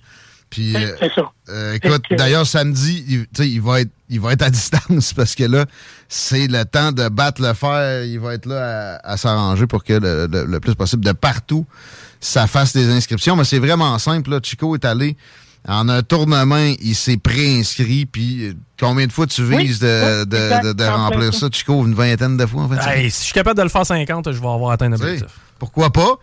Puis, 0.50 0.74
euh, 0.74 0.96
C'est 0.98 1.12
ça. 1.14 1.30
euh, 1.48 1.74
écoute, 1.74 2.02
d'ailleurs, 2.10 2.44
samedi, 2.44 3.04
il, 3.08 3.20
tu 3.20 3.28
sais, 3.34 3.48
il, 3.48 3.60
va 3.60 3.82
être, 3.82 3.90
il 4.08 4.20
va 4.20 4.32
être 4.32 4.42
à 4.42 4.50
distance 4.50 5.12
parce 5.16 5.36
que 5.36 5.44
là, 5.44 5.64
c'est 6.08 6.48
le 6.48 6.64
temps 6.64 6.90
de 6.90 7.08
battre 7.08 7.40
le 7.40 7.54
fer. 7.54 8.04
Il 8.04 8.18
va 8.18 8.34
être 8.34 8.46
là 8.46 8.96
à, 8.96 9.12
à 9.12 9.16
s'arranger 9.16 9.68
pour 9.68 9.84
que 9.84 9.92
le, 9.92 10.26
le- 10.26 10.44
le 10.46 10.60
plus 10.60 10.74
possible 10.74 11.04
de 11.04 11.12
partout, 11.12 11.66
ça 12.18 12.48
fasse 12.48 12.72
des 12.74 12.90
inscriptions. 12.90 13.36
Mais 13.36 13.44
c'est 13.44 13.60
vraiment 13.60 13.96
simple. 14.00 14.30
Là. 14.30 14.40
Chico 14.42 14.74
est 14.74 14.84
allé 14.84 15.16
en 15.68 15.88
un 15.88 16.02
tournement, 16.02 16.56
il 16.80 16.94
s'est 16.94 17.16
préinscrit. 17.18 18.06
Puis, 18.06 18.46
euh, 18.46 18.52
combien 18.78 19.06
de 19.06 19.12
fois 19.12 19.26
tu 19.26 19.42
Oui, 19.42 19.66
vises 19.66 19.80
de, 19.80 19.86
oui, 20.22 20.26
de- 20.26 20.36
exact, 20.36 20.64
de- 20.66 20.72
de 20.72 20.84
en 20.84 20.86
plein 20.86 20.96
remplir 20.96 21.34
ça. 21.34 21.40
ça, 21.40 21.48
Chico? 21.52 21.86
Une 21.86 21.94
vingtaine 21.94 22.36
de 22.36 22.46
fois, 22.46 22.62
en 22.62 22.68
fait? 22.68 22.76
Hey, 22.88 23.10
si 23.10 23.20
je 23.20 23.24
suis 23.26 23.34
capable 23.34 23.58
de 23.58 23.62
le 23.64 23.68
faire 23.68 23.84
50, 23.86 24.32
je 24.32 24.40
vais 24.40 24.46
avoir 24.48 24.70
atteint 24.72 24.90
Tu 24.90 24.92
l'objectif. 25.00 25.28
Pourquoi 25.58 25.90
pas? 25.90 26.16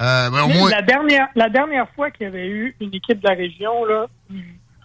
Euh, 0.00 0.30
ben, 0.30 0.42
au 0.42 0.48
Mais 0.48 0.58
moins. 0.58 0.70
La 0.70 0.82
dernière, 0.82 1.28
la 1.36 1.48
dernière 1.48 1.86
fois 1.94 2.10
qu'il 2.10 2.24
y 2.24 2.28
avait 2.28 2.48
eu 2.48 2.74
une 2.80 2.92
équipe 2.94 3.20
de 3.20 3.28
la 3.28 3.34
région, 3.34 3.84
là, 3.84 4.06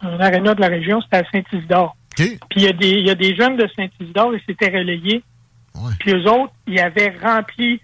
un 0.02 0.20
aréna 0.20 0.54
de 0.54 0.62
la 0.62 0.68
région, 0.68 1.02
c'était 1.02 1.18
à 1.18 1.24
Saint-Isidore. 1.32 1.96
Puis 2.16 2.38
il 2.56 2.62
y, 2.64 2.68
a 2.68 2.74
des, 2.74 2.90
il 2.92 3.06
y 3.08 3.10
a 3.10 3.16
des 3.16 3.36
jeunes 3.36 3.58
de 3.58 3.68
Saint-Isidore, 3.76 4.34
ils 4.36 4.42
s'étaient 4.46 4.70
relayés. 4.70 5.24
Ouais. 5.74 5.92
Puis 6.00 6.12
eux 6.14 6.30
autres, 6.30 6.54
ils 6.68 6.80
avaient 6.80 7.14
rempli 7.22 7.82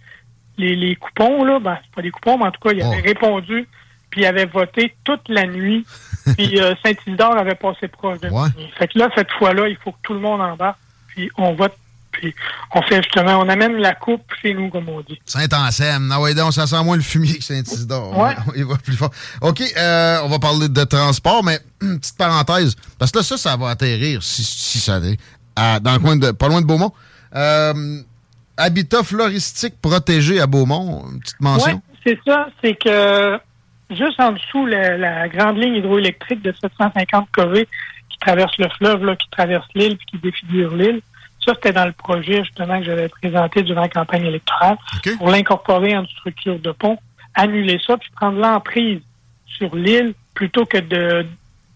les, 0.58 0.76
les 0.76 0.96
coupons, 0.96 1.44
là. 1.44 1.60
Ben, 1.60 1.78
c'est 1.84 1.94
pas 1.96 2.02
des 2.02 2.12
coupons, 2.12 2.38
mais 2.38 2.46
en 2.46 2.52
tout 2.52 2.62
cas, 2.62 2.72
ils 2.74 2.82
avaient 2.82 2.90
Ouais. 2.98 3.02
répondu. 3.02 3.68
Puis 4.12 4.22
ils 4.22 4.26
avaient 4.26 4.46
voté 4.46 4.94
toute 5.04 5.28
la 5.28 5.48
nuit. 5.48 5.86
puis 6.38 6.60
euh, 6.62 6.76
Saint-Isidore 6.84 7.38
avait 7.38 7.56
passé 7.56 7.88
proche 7.88 8.20
de 8.20 8.30
Ouais. 8.30 8.50
Fait 8.78 8.88
que 8.88 9.00
là, 9.00 9.10
cette 9.16 9.32
fois-là, 9.32 9.68
il 9.68 9.78
faut 9.78 9.92
que 9.92 9.98
tout 10.04 10.14
le 10.14 10.20
monde 10.20 10.42
embarque. 10.42 10.78
Puis 11.08 11.30
on 11.38 11.54
vote. 11.56 11.74
Puis 12.12 12.36
on 12.76 12.82
fait 12.82 13.02
justement, 13.02 13.38
on 13.40 13.48
amène 13.48 13.78
la 13.78 13.96
coupe 13.96 14.22
chez 14.42 14.54
nous, 14.54 14.70
comme 14.70 14.90
on 14.90 15.00
dit. 15.00 15.20
Saint-Anselme. 15.26 16.08
Non, 16.08 16.20
ouais, 16.20 16.34
donc, 16.34 16.52
ça 16.52 16.68
sent 16.68 16.84
moins 16.84 16.98
le 16.98 17.02
fumier 17.02 17.38
que 17.38 17.44
Saint-Isidore. 17.44 18.18
Ouais. 18.18 18.36
Il 18.56 18.66
va 18.66 18.76
plus 18.76 18.98
fort. 18.98 19.12
OK, 19.40 19.62
euh, 19.78 20.20
on 20.24 20.28
va 20.28 20.38
parler 20.38 20.68
de 20.68 20.84
transport, 20.84 21.42
mais 21.44 21.60
petite 21.80 22.18
parenthèse. 22.18 22.76
Parce 23.00 23.12
que 23.12 23.20
là, 23.20 23.24
ça, 23.24 23.38
ça 23.38 23.56
va 23.56 23.70
atterrir, 23.70 24.22
si, 24.24 24.44
si 24.44 24.80
ça 24.80 24.98
est, 24.98 25.18
à- 25.56 25.80
dans 25.80 25.94
le 25.94 26.00
coin 26.00 26.18
de, 26.18 26.32
pas 26.32 26.50
loin 26.50 26.62
de 26.62 26.66
Beaumont. 26.66 26.92
Euh, 27.34 28.02
habitat 28.58 29.04
floristique 29.04 29.76
protégé 29.82 30.42
à 30.42 30.48
Beaumont, 30.48 31.06
une 31.14 31.20
petite 31.22 31.40
mention. 31.40 31.74
Oui, 31.74 32.02
c'est 32.06 32.20
ça. 32.26 32.48
C'est 32.62 32.76
que 32.76 33.40
juste 33.92 34.20
en 34.20 34.32
dessous 34.32 34.66
la, 34.66 34.98
la 34.98 35.28
grande 35.28 35.58
ligne 35.58 35.76
hydroélectrique 35.76 36.42
de 36.42 36.54
750 36.62 37.28
kV 37.32 37.68
qui 38.10 38.18
traverse 38.20 38.58
le 38.58 38.68
fleuve, 38.78 39.04
là, 39.06 39.16
qui 39.16 39.30
traverse 39.30 39.68
l'île 39.76 39.98
puis 39.98 40.06
qui 40.08 40.18
défigure 40.18 40.76
l'île, 40.76 41.02
ça, 41.46 41.54
c'était 41.56 41.74
dans 41.74 41.86
le 41.86 41.92
projet 41.92 42.44
justement 42.44 42.78
que 42.80 42.86
j'avais 42.86 43.10
présenté 43.10 43.64
durant 43.64 43.82
la 43.82 43.90
campagne 43.90 44.26
électorale 44.26 44.78
OK. 44.98 45.18
pour 45.18 45.30
l'incorporer 45.30 45.98
en 45.98 46.06
structure 46.06 46.60
de 46.60 46.72
pont, 46.72 46.98
annuler 47.34 47.80
ça, 47.86 47.98
puis 47.98 48.10
prendre 48.16 48.40
l'emprise 48.40 49.02
sur 49.46 49.76
l'île 49.76 50.14
plutôt 50.36 50.66
que 50.66 50.78
de 50.78 51.26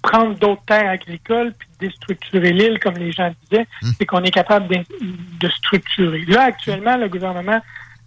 prendre 0.03 0.35
d'autres 0.37 0.61
terres 0.67 0.89
agricoles 0.91 1.53
puis 1.57 1.67
de 1.81 1.87
déstructurer 1.87 2.53
l'île, 2.53 2.77
comme 2.79 2.93
les 2.95 3.11
gens 3.11 3.33
disaient, 3.49 3.65
c'est 3.97 4.05
qu'on 4.05 4.21
est 4.23 4.29
capable 4.31 4.67
d'in- 4.67 4.83
de 5.01 5.49
structurer. 5.49 6.23
Là, 6.27 6.43
actuellement, 6.43 6.95
le 6.95 7.07
gouvernement, 7.09 7.59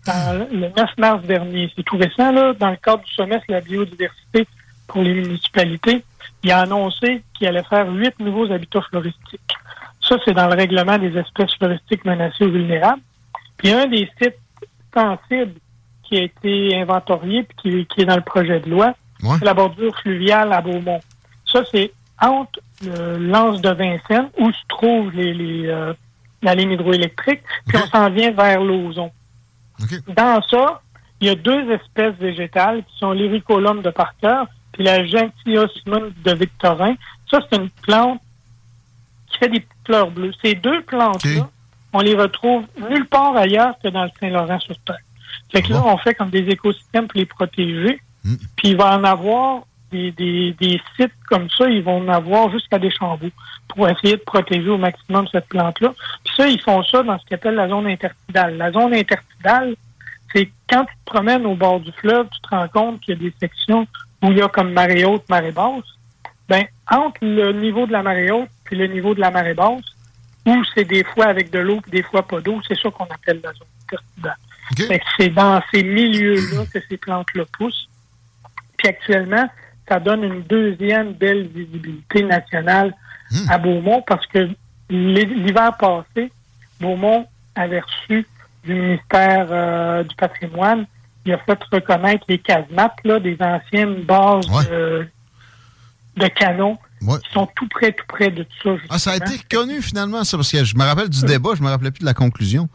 dans 0.09 0.49
le 0.51 0.69
9 0.69 0.91
mars 0.99 1.23
dernier, 1.25 1.71
c'est 1.77 1.83
tout 1.85 1.97
récent, 1.97 2.33
là, 2.33 2.53
dans 2.55 2.71
le 2.71 2.77
cadre 2.77 3.03
du 3.05 3.13
sommet 3.13 3.41
sur 3.45 3.53
la 3.53 3.61
biodiversité 3.61 4.47
pour 4.87 5.03
les 5.03 5.15
municipalités, 5.15 6.03
il 6.43 6.51
a 6.53 6.61
annoncé 6.61 7.23
qu'il 7.35 7.47
allait 7.47 7.63
faire 7.65 7.89
huit 7.93 8.19
nouveaux 8.19 8.51
habitats 8.51 8.81
floristiques. 8.83 9.55
Ça, 10.01 10.17
c'est 10.25 10.33
dans 10.35 10.49
le 10.49 10.55
règlement 10.55 10.97
des 10.99 11.17
espèces 11.19 11.55
floristiques 11.55 12.05
menacées 12.05 12.45
ou 12.45 12.51
vulnérables. 12.53 13.03
Puis 13.59 13.71
un 13.73 13.87
des 13.87 14.09
sites 14.21 14.39
sensibles 14.95 15.55
qui 16.05 16.17
a 16.17 16.23
été 16.23 16.77
inventorié 16.77 17.43
puis 17.43 17.57
qui, 17.57 17.87
qui 17.87 18.01
est 18.03 18.07
dans 18.07 18.17
le 18.17 18.23
projet 18.23 18.61
de 18.61 18.71
loi, 18.71 18.95
Ouais. 19.23 19.35
c'est 19.41 19.45
la 19.47 19.53
bordure 19.55 19.95
fluviale 19.99 20.53
à 20.53 20.61
Beaumont. 20.61 21.01
Ça, 21.45 21.65
c'est 21.73 21.91
entre 22.23 22.61
le 22.85 23.17
lance 23.19 23.61
de 23.61 23.69
Vincennes, 23.71 24.29
où 24.39 24.51
se 24.53 24.59
trouve 24.69 25.11
les, 25.13 25.35
les, 25.35 25.67
euh, 25.67 25.93
la 26.41 26.55
ligne 26.55 26.71
hydroélectrique, 26.71 27.41
puis 27.67 27.79
on 27.83 27.87
s'en 27.89 28.11
vient 28.11 28.31
vers 28.31 28.61
l'ozon. 28.63 29.11
Dans 30.15 30.43
ça, 30.43 30.83
il 31.21 31.29
y 31.29 31.31
a 31.31 31.35
deux 31.35 31.71
espèces 31.71 32.15
végétales 32.17 32.85
qui 32.85 32.99
sont 32.99 33.13
l'Ericolum 33.13 33.83
de 33.83 33.91
Parker 33.91 34.45
puis 34.73 34.85
la 34.85 35.05
Gentiosmum 35.05 36.13
de 36.25 36.35
Victorin. 36.35 36.95
Ça, 37.31 37.41
c'est 37.51 37.59
une 37.59 37.71
plante 37.71 38.21
qui 39.27 39.39
fait 39.39 39.49
des 39.49 39.67
fleurs 39.85 40.11
bleues. 40.11 40.33
Ces 40.43 40.55
deux 40.55 40.83
plantes-là, 40.83 41.49
on 41.93 42.01
les 42.01 42.15
retrouve 42.15 42.65
nulle 42.89 43.07
part 43.07 43.37
ailleurs 43.37 43.75
que 43.83 43.89
dans 43.89 44.05
le 44.05 44.11
Saint-Laurent 44.21 44.61
sur 44.61 44.79
Terre. 44.81 44.99
Fait 45.51 45.63
que 45.63 45.73
là, 45.73 45.83
on 45.85 45.97
fait 45.99 46.15
comme 46.15 46.31
des 46.31 46.49
écosystèmes 46.49 47.09
pour 47.09 47.19
les 47.19 47.27
protéger. 47.27 48.01
Mm. 48.25 48.35
Puis 48.57 48.69
il 48.69 48.77
va 48.77 48.97
en 48.97 49.05
avoir 49.05 49.63
des, 49.91 50.13
des, 50.13 50.53
des 50.61 50.81
sites 50.97 51.13
comme 51.29 51.49
ça, 51.51 51.69
ils 51.69 51.83
vont 51.83 51.99
en 51.99 52.09
avoir 52.09 52.51
jusqu'à 52.51 52.79
des 52.79 52.91
chambeaux 52.91 53.31
pour 53.69 53.89
essayer 53.89 54.17
de 54.17 54.23
protéger 54.23 54.69
au 54.69 54.79
maximum 54.79 55.27
cette 55.31 55.47
plante-là. 55.49 55.95
Puis 56.25 56.35
ça, 56.37 56.49
ils 56.49 56.61
font 56.61 56.83
ça 56.85 57.03
dans 57.03 57.19
ce 57.19 57.25
qu'ils 57.27 57.35
appellent 57.35 57.55
la 57.55 57.69
zone 57.69 57.87
intertidale. 57.87 58.57
La 58.57 58.73
zone 58.73 58.95
intertidale, 58.95 59.75
c'est 60.33 60.51
quand 60.69 60.85
tu 60.85 60.95
te 60.95 61.05
promènes 61.05 61.47
au 61.47 61.55
bord 61.55 61.81
du 61.81 61.93
fleuve, 61.93 62.29
tu 62.31 62.41
te 62.41 62.49
rends 62.49 62.69
compte 62.69 63.01
qu'il 63.01 63.15
y 63.15 63.27
a 63.27 63.31
des 63.31 63.35
sections 63.41 63.87
où 64.23 64.31
il 64.31 64.39
y 64.39 64.43
a 64.43 64.49
comme 64.49 64.73
marée 64.73 65.05
haute, 65.05 65.29
marée 65.29 65.53
basse. 65.53 65.85
Ben, 66.49 66.65
entre 66.91 67.19
le 67.23 67.53
niveau 67.53 67.87
de 67.87 67.93
la 67.93 68.03
marée 68.03 68.31
haute 68.31 68.49
puis 68.65 68.77
le 68.77 68.87
niveau 68.87 69.15
de 69.15 69.21
la 69.21 69.31
marée 69.31 69.55
basse, 69.55 69.85
où 70.47 70.65
c'est 70.75 70.85
des 70.85 71.05
fois 71.05 71.27
avec 71.27 71.51
de 71.51 71.59
l'eau 71.59 71.81
puis 71.81 71.91
des 71.91 72.03
fois 72.03 72.27
pas 72.27 72.41
d'eau, 72.41 72.61
c'est 72.67 72.79
ça 72.79 72.91
qu'on 72.91 73.05
appelle 73.05 73.41
la 73.43 73.53
zone 73.53 73.69
intertidale. 73.85 74.37
C'est 75.19 75.29
dans 75.31 75.63
ces 75.73 75.83
milieux-là 75.83 76.65
que 76.73 76.79
ces 76.89 76.97
plantes-là 76.97 77.45
poussent. 77.57 77.89
Puis 78.77 78.89
actuellement, 78.89 79.49
ça 79.89 79.99
donne 80.01 80.23
une 80.25 80.43
deuxième 80.43 81.13
belle 81.13 81.47
visibilité 81.49 82.23
nationale 82.25 82.95
Hmm. 83.31 83.51
à 83.51 83.59
Beaumont 83.59 84.03
parce 84.07 84.27
que 84.27 84.49
l'hi- 84.89 85.27
l'hiver 85.45 85.77
passé, 85.79 86.33
Beaumont 86.81 87.27
avait 87.55 87.81
reçu 87.81 88.27
du 88.65 88.73
ministère 88.75 89.49
euh, 89.51 90.03
du 90.03 90.15
patrimoine, 90.17 90.87
il 91.27 91.35
a 91.35 91.39
fait 91.39 91.59
reconnaître 91.71 92.25
les 92.29 92.39
casemates, 92.39 92.97
là, 93.05 93.21
des 93.21 93.37
anciennes 93.41 94.03
bases 94.05 94.49
Ouais. 94.49 94.65
euh, 94.71 95.05
de 96.17 96.27
canons 96.29 96.79
Ouais. 97.03 97.19
qui 97.25 97.31
sont 97.33 97.47
tout 97.55 97.69
près, 97.69 97.93
tout 97.93 98.05
près 98.09 98.31
de 98.31 98.43
tout 98.45 98.79
ça. 98.79 98.83
Ah, 98.89 98.99
ça 98.99 99.11
a 99.13 99.17
été 99.17 99.37
reconnu 99.37 99.83
finalement, 99.83 100.25
ça, 100.25 100.37
parce 100.39 100.51
que 100.51 100.65
je 100.65 100.75
me 100.75 100.83
rappelle 100.85 101.11
du 101.11 101.23
débat, 101.27 101.51
je 101.57 101.63
me 101.63 101.69
rappelais 101.69 101.91
plus 101.91 102.01
de 102.01 102.07
la 102.07 102.15
conclusion. 102.15 102.69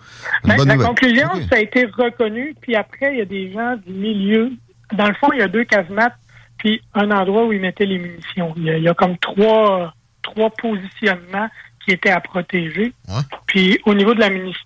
Ben, 0.43 0.55
la 0.55 0.75
nouvelle. 0.75 0.87
conclusion, 0.87 1.29
ça 1.49 1.55
a 1.55 1.59
été 1.59 1.85
reconnu. 1.97 2.55
Puis 2.61 2.75
après, 2.75 3.13
il 3.13 3.17
y 3.17 3.21
a 3.21 3.25
des 3.25 3.51
gens 3.51 3.75
du 3.85 3.91
milieu. 3.91 4.51
Dans 4.93 5.07
le 5.07 5.13
fond, 5.15 5.29
il 5.33 5.39
y 5.39 5.41
a 5.41 5.47
deux 5.47 5.65
casemates, 5.65 6.13
puis 6.57 6.81
un 6.93 7.11
endroit 7.11 7.45
où 7.45 7.53
ils 7.53 7.61
mettaient 7.61 7.85
les 7.85 7.99
munitions. 7.99 8.53
Il 8.57 8.63
y 8.63 8.69
a, 8.69 8.77
il 8.77 8.83
y 8.83 8.87
a 8.87 8.93
comme 8.93 9.17
trois, 9.17 9.93
trois 10.21 10.49
positionnements 10.51 11.49
qui 11.85 11.91
étaient 11.91 12.11
à 12.11 12.21
protéger. 12.21 12.93
Ouais. 13.07 13.21
Puis 13.47 13.79
au 13.85 13.93
niveau 13.93 14.13
de 14.13 14.19
la 14.19 14.29
munition, 14.29 14.61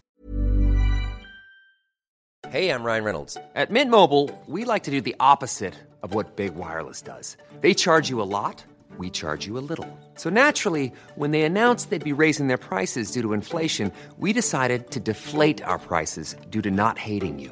Hey, 2.49 2.69
I'm 2.69 2.81
Ryan 2.81 3.03
Reynolds. 3.03 3.37
At 3.55 3.69
Mint 3.71 3.91
Mobile, 3.91 4.29
we 4.47 4.63
like 4.63 4.83
to 4.83 4.91
do 4.91 5.01
the 5.01 5.15
opposite 5.19 5.73
of 5.75 5.87
of 6.07 6.13
what 6.15 6.35
Big 6.35 6.55
Wireless 6.55 7.01
does. 7.01 7.37
They 7.61 7.73
charge 7.73 8.09
you 8.09 8.21
a 8.21 8.29
lot, 8.29 8.63
we 8.97 9.09
charge 9.09 9.45
you 9.45 9.57
a 9.57 9.65
little. 9.71 9.87
So 10.15 10.29
naturally, 10.29 10.91
when 11.15 11.31
they 11.31 11.43
announced 11.43 11.89
they'd 11.89 12.03
be 12.03 12.13
raising 12.13 12.47
their 12.47 12.57
prices 12.57 13.11
due 13.11 13.21
to 13.21 13.33
inflation, 13.33 13.91
we 14.17 14.33
decided 14.33 14.91
to 14.91 14.99
deflate 14.99 15.61
our 15.63 15.77
prices 15.77 16.35
due 16.49 16.61
to 16.61 16.71
not 16.71 16.97
hating 16.97 17.39
you. 17.39 17.51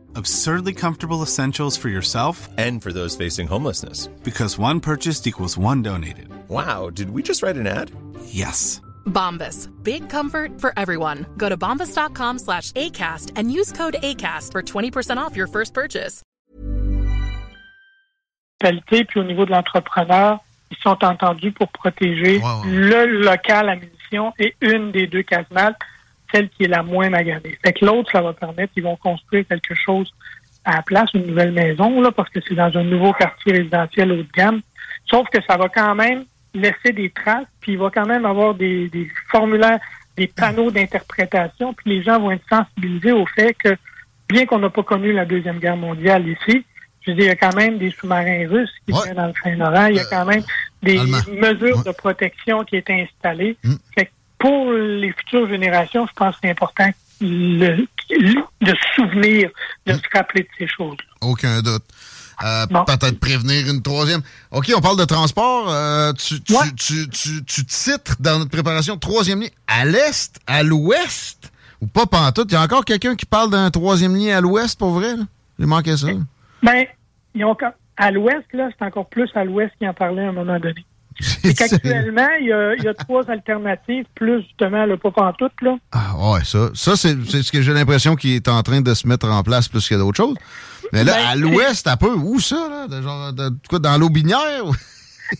Absurdly 0.15 0.73
comfortable 0.73 1.21
essentials 1.21 1.77
for 1.77 1.89
yourself 1.89 2.49
and 2.57 2.81
for 2.81 2.91
those 2.91 3.15
facing 3.15 3.47
homelessness. 3.47 4.07
Because 4.23 4.57
one 4.57 4.79
purchased 4.79 5.27
equals 5.27 5.57
one 5.57 5.81
donated. 5.81 6.27
Wow, 6.49 6.89
did 6.89 7.11
we 7.11 7.21
just 7.21 7.43
write 7.43 7.57
an 7.57 7.67
ad? 7.67 7.91
Yes. 8.25 8.81
Bombas. 9.05 9.69
Big 9.83 10.09
comfort 10.09 10.59
for 10.59 10.73
everyone. 10.77 11.25
Go 11.37 11.49
to 11.49 11.57
bombas.com 11.57 12.39
slash 12.39 12.71
ACAST 12.73 13.31
and 13.35 13.51
use 13.51 13.71
code 13.71 13.95
ACAST 14.01 14.51
for 14.51 14.61
20% 14.61 15.17
off 15.17 15.35
your 15.35 15.47
first 15.47 15.73
purchase. 15.73 16.23
Puis 18.59 19.19
au 19.19 19.23
niveau 19.23 19.45
de 19.45 19.51
l'entrepreneur, 19.51 20.39
ils 20.69 20.77
sont 20.83 21.03
entendus 21.03 21.51
pour 21.51 21.67
protéger 21.69 22.37
wow. 22.37 22.63
le 22.65 23.05
local 23.23 23.69
à 23.69 23.75
munitions 23.75 24.33
et 24.37 24.55
une 24.61 24.91
des 24.91 25.07
deux 25.07 25.23
casemates, 25.23 25.77
celle 26.31 26.49
qui 26.49 26.63
est 26.65 26.67
la 26.67 26.83
moins 26.83 27.09
maganée. 27.09 27.57
Fait 27.63 27.73
que 27.73 27.85
l'autre, 27.85 28.11
ça 28.11 28.21
va 28.21 28.33
permettre, 28.33 28.73
ils 28.75 28.83
vont 28.83 28.95
construire 28.95 29.45
quelque 29.47 29.73
chose 29.75 30.11
à 30.63 30.75
la 30.77 30.81
place, 30.83 31.09
une 31.13 31.27
nouvelle 31.27 31.51
maison, 31.51 32.01
là, 32.01 32.11
parce 32.11 32.29
que 32.29 32.39
c'est 32.47 32.53
dans 32.55 32.75
un 32.77 32.83
nouveau 32.83 33.13
quartier 33.13 33.51
résidentiel 33.53 34.11
haut 34.11 34.17
de 34.17 34.27
gamme. 34.35 34.61
Sauf 35.09 35.27
que 35.29 35.39
ça 35.47 35.57
va 35.57 35.69
quand 35.69 35.95
même 35.95 36.25
laisser 36.53 36.91
des 36.93 37.09
traces, 37.09 37.47
puis 37.61 37.73
il 37.73 37.77
va 37.79 37.89
quand 37.89 38.05
même 38.05 38.25
avoir 38.25 38.53
des, 38.53 38.87
des 38.89 39.09
formulaires, 39.31 39.79
des 40.17 40.27
panneaux 40.27 40.69
d'interprétation, 40.69 41.73
puis 41.73 41.89
les 41.97 42.03
gens 42.03 42.19
vont 42.19 42.31
être 42.31 42.45
sensibilisés 42.49 43.11
au 43.11 43.25
fait 43.25 43.53
que, 43.55 43.75
bien 44.29 44.45
qu'on 44.45 44.59
n'a 44.59 44.69
pas 44.69 44.83
connu 44.83 45.11
la 45.13 45.25
Deuxième 45.25 45.59
Guerre 45.59 45.77
mondiale 45.77 46.27
ici, 46.27 46.63
je 47.01 47.11
veux 47.11 47.15
dire, 47.17 47.25
il 47.25 47.29
y 47.29 47.31
a 47.31 47.35
quand 47.35 47.55
même 47.55 47.79
des 47.79 47.89
sous-marins 47.89 48.47
russes 48.47 48.69
qui 48.85 48.93
Ouais. 48.93 48.99
viennent 49.05 49.15
dans 49.15 49.27
le 49.27 49.33
Saint-Laurent, 49.43 49.85
il 49.87 49.95
y 49.95 49.99
a 49.99 50.05
quand 50.05 50.25
même 50.25 50.43
des 50.83 50.99
Allemand. 50.99 51.17
mesures 51.29 51.77
Ouais. 51.77 51.83
de 51.91 51.91
protection 51.97 52.63
qui 52.63 52.75
étaient 52.77 53.01
installées. 53.09 53.57
Mm. 53.63 53.73
Fait 53.95 54.05
que 54.05 54.11
pour 54.41 54.71
les 54.73 55.11
futures 55.13 55.47
générations, 55.47 56.05
je 56.07 56.13
pense 56.13 56.33
que 56.35 56.39
c'est 56.43 56.49
important 56.51 56.89
le- 57.21 57.85
de 58.09 58.67
se 58.75 58.95
souvenir, 58.95 59.49
de 59.85 59.93
se 59.93 59.99
rappeler 60.13 60.43
de 60.43 60.47
ces 60.57 60.67
choses-là. 60.67 61.03
Aucun 61.21 61.61
doute. 61.61 61.83
Euh. 62.43 62.65
Peut-être 62.65 63.19
prévenir 63.19 63.69
une 63.69 63.83
troisième. 63.83 64.21
OK, 64.49 64.71
on 64.75 64.81
parle 64.81 64.97
de 64.97 65.05
transport. 65.05 65.69
Euh, 65.71 66.11
tu, 66.13 66.41
tu, 66.41 66.53
Ouais. 66.53 66.59
tu, 66.75 67.07
tu, 67.09 67.43
tu 67.45 67.65
titres 67.65 68.15
dans 68.19 68.39
notre 68.39 68.49
préparation 68.49 68.97
troisième 68.97 69.41
lien 69.41 69.47
à 69.67 69.85
l'est, 69.85 70.35
à 70.47 70.63
l'ouest, 70.63 71.51
ou 71.81 71.85
pas 71.87 72.07
pantoute. 72.07 72.51
Il 72.51 72.55
y 72.55 72.57
a 72.57 72.61
encore 72.63 72.83
quelqu'un 72.83 73.15
qui 73.15 73.27
parle 73.27 73.51
d'un 73.51 73.69
troisième 73.69 74.15
lien 74.15 74.35
à 74.37 74.41
l'ouest, 74.41 74.77
pour 74.79 74.89
vrai? 74.91 75.15
là? 75.15 75.23
J'ai 75.59 75.67
manqué 75.67 75.95
ça. 75.95 76.07
Ben, 76.63 76.85
ils 77.35 77.45
ont, 77.45 77.55
à 77.97 78.09
l'ouest, 78.09 78.45
là, 78.53 78.69
c'est 78.77 78.85
encore 78.85 79.07
plus 79.07 79.29
à 79.35 79.43
l'ouest 79.45 79.71
qui 79.77 79.87
en 79.87 79.93
parlait 79.93 80.25
à 80.25 80.29
un 80.29 80.33
moment 80.33 80.59
donné. 80.59 80.83
C'est 81.21 81.53
qu'actuellement, 81.53 82.27
il 82.39 82.47
y 82.47 82.53
a, 82.53 82.73
il 82.75 82.83
y 82.83 82.87
a 82.87 82.93
trois 82.93 83.29
alternatives, 83.29 84.05
plus 84.15 84.41
justement 84.43 84.85
le 84.85 84.97
pas 84.97 85.11
pantoute, 85.11 85.51
là. 85.61 85.75
Ah 85.91 86.13
ouais, 86.17 86.43
ça, 86.43 86.69
ça 86.73 86.95
c'est 86.95 87.15
c'est 87.29 87.43
ce 87.43 87.51
que 87.51 87.61
j'ai 87.61 87.73
l'impression 87.73 88.15
qu'il 88.15 88.31
est 88.35 88.47
en 88.47 88.61
train 88.63 88.81
de 88.81 88.93
se 88.93 89.07
mettre 89.07 89.27
en 89.29 89.43
place 89.43 89.67
plus 89.67 89.87
que 89.87 89.95
d'autres 89.95 90.17
choses. 90.17 90.37
Mais 90.93 91.03
là, 91.03 91.13
Ben, 91.13 91.27
à 91.29 91.35
l'ouest, 91.35 91.87
un 91.87 91.95
peu, 91.97 92.13
où 92.13 92.39
ça, 92.39 92.67
là? 92.69 92.87
De 92.87 93.01
genre, 93.01 93.31
de, 93.33 93.49
quoi, 93.69 93.79
dans 93.79 93.97
l'Aubinière? 93.97 94.65
ou- 94.65 94.73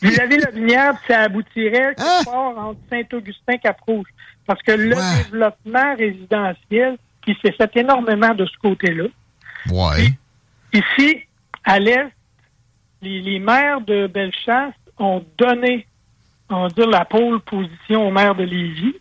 Vous 0.02 0.20
avez 0.22 0.38
la 0.38 0.52
Binière, 0.52 0.94
puis 0.94 1.14
ça 1.14 1.22
aboutirait 1.24 1.94
quelque 1.98 2.02
Hein? 2.02 2.24
part 2.24 2.58
entre 2.58 2.80
Saint-Augustin 2.90 3.54
et 3.54 3.60
Cap-Rouge. 3.60 4.08
Parce 4.48 4.62
que 4.64 4.72
le 4.72 4.96
Ouais. 4.96 5.24
développement 5.26 5.96
résidentiel 5.98 6.98
qui 7.26 7.36
s'est 7.44 7.52
fait 7.52 7.72
énormément 7.78 8.34
de 8.34 8.46
ce 8.46 8.58
côté-là. 8.62 9.06
Ouais. 9.70 10.14
Ici, 10.74 11.18
à 11.66 11.78
l'est, 11.80 12.08
les, 13.02 13.22
les 13.22 13.40
maires 13.40 13.82
de 13.82 14.08
Bellechasse 14.08 14.74
ont 15.00 15.24
donné, 15.38 15.88
on 16.50 16.64
va 16.64 16.68
dire, 16.70 16.88
la 16.88 17.06
pôle 17.06 17.40
position 17.42 18.08
au 18.08 18.12
maire 18.12 18.36
de 18.36 18.44
Lévis. 18.44 18.96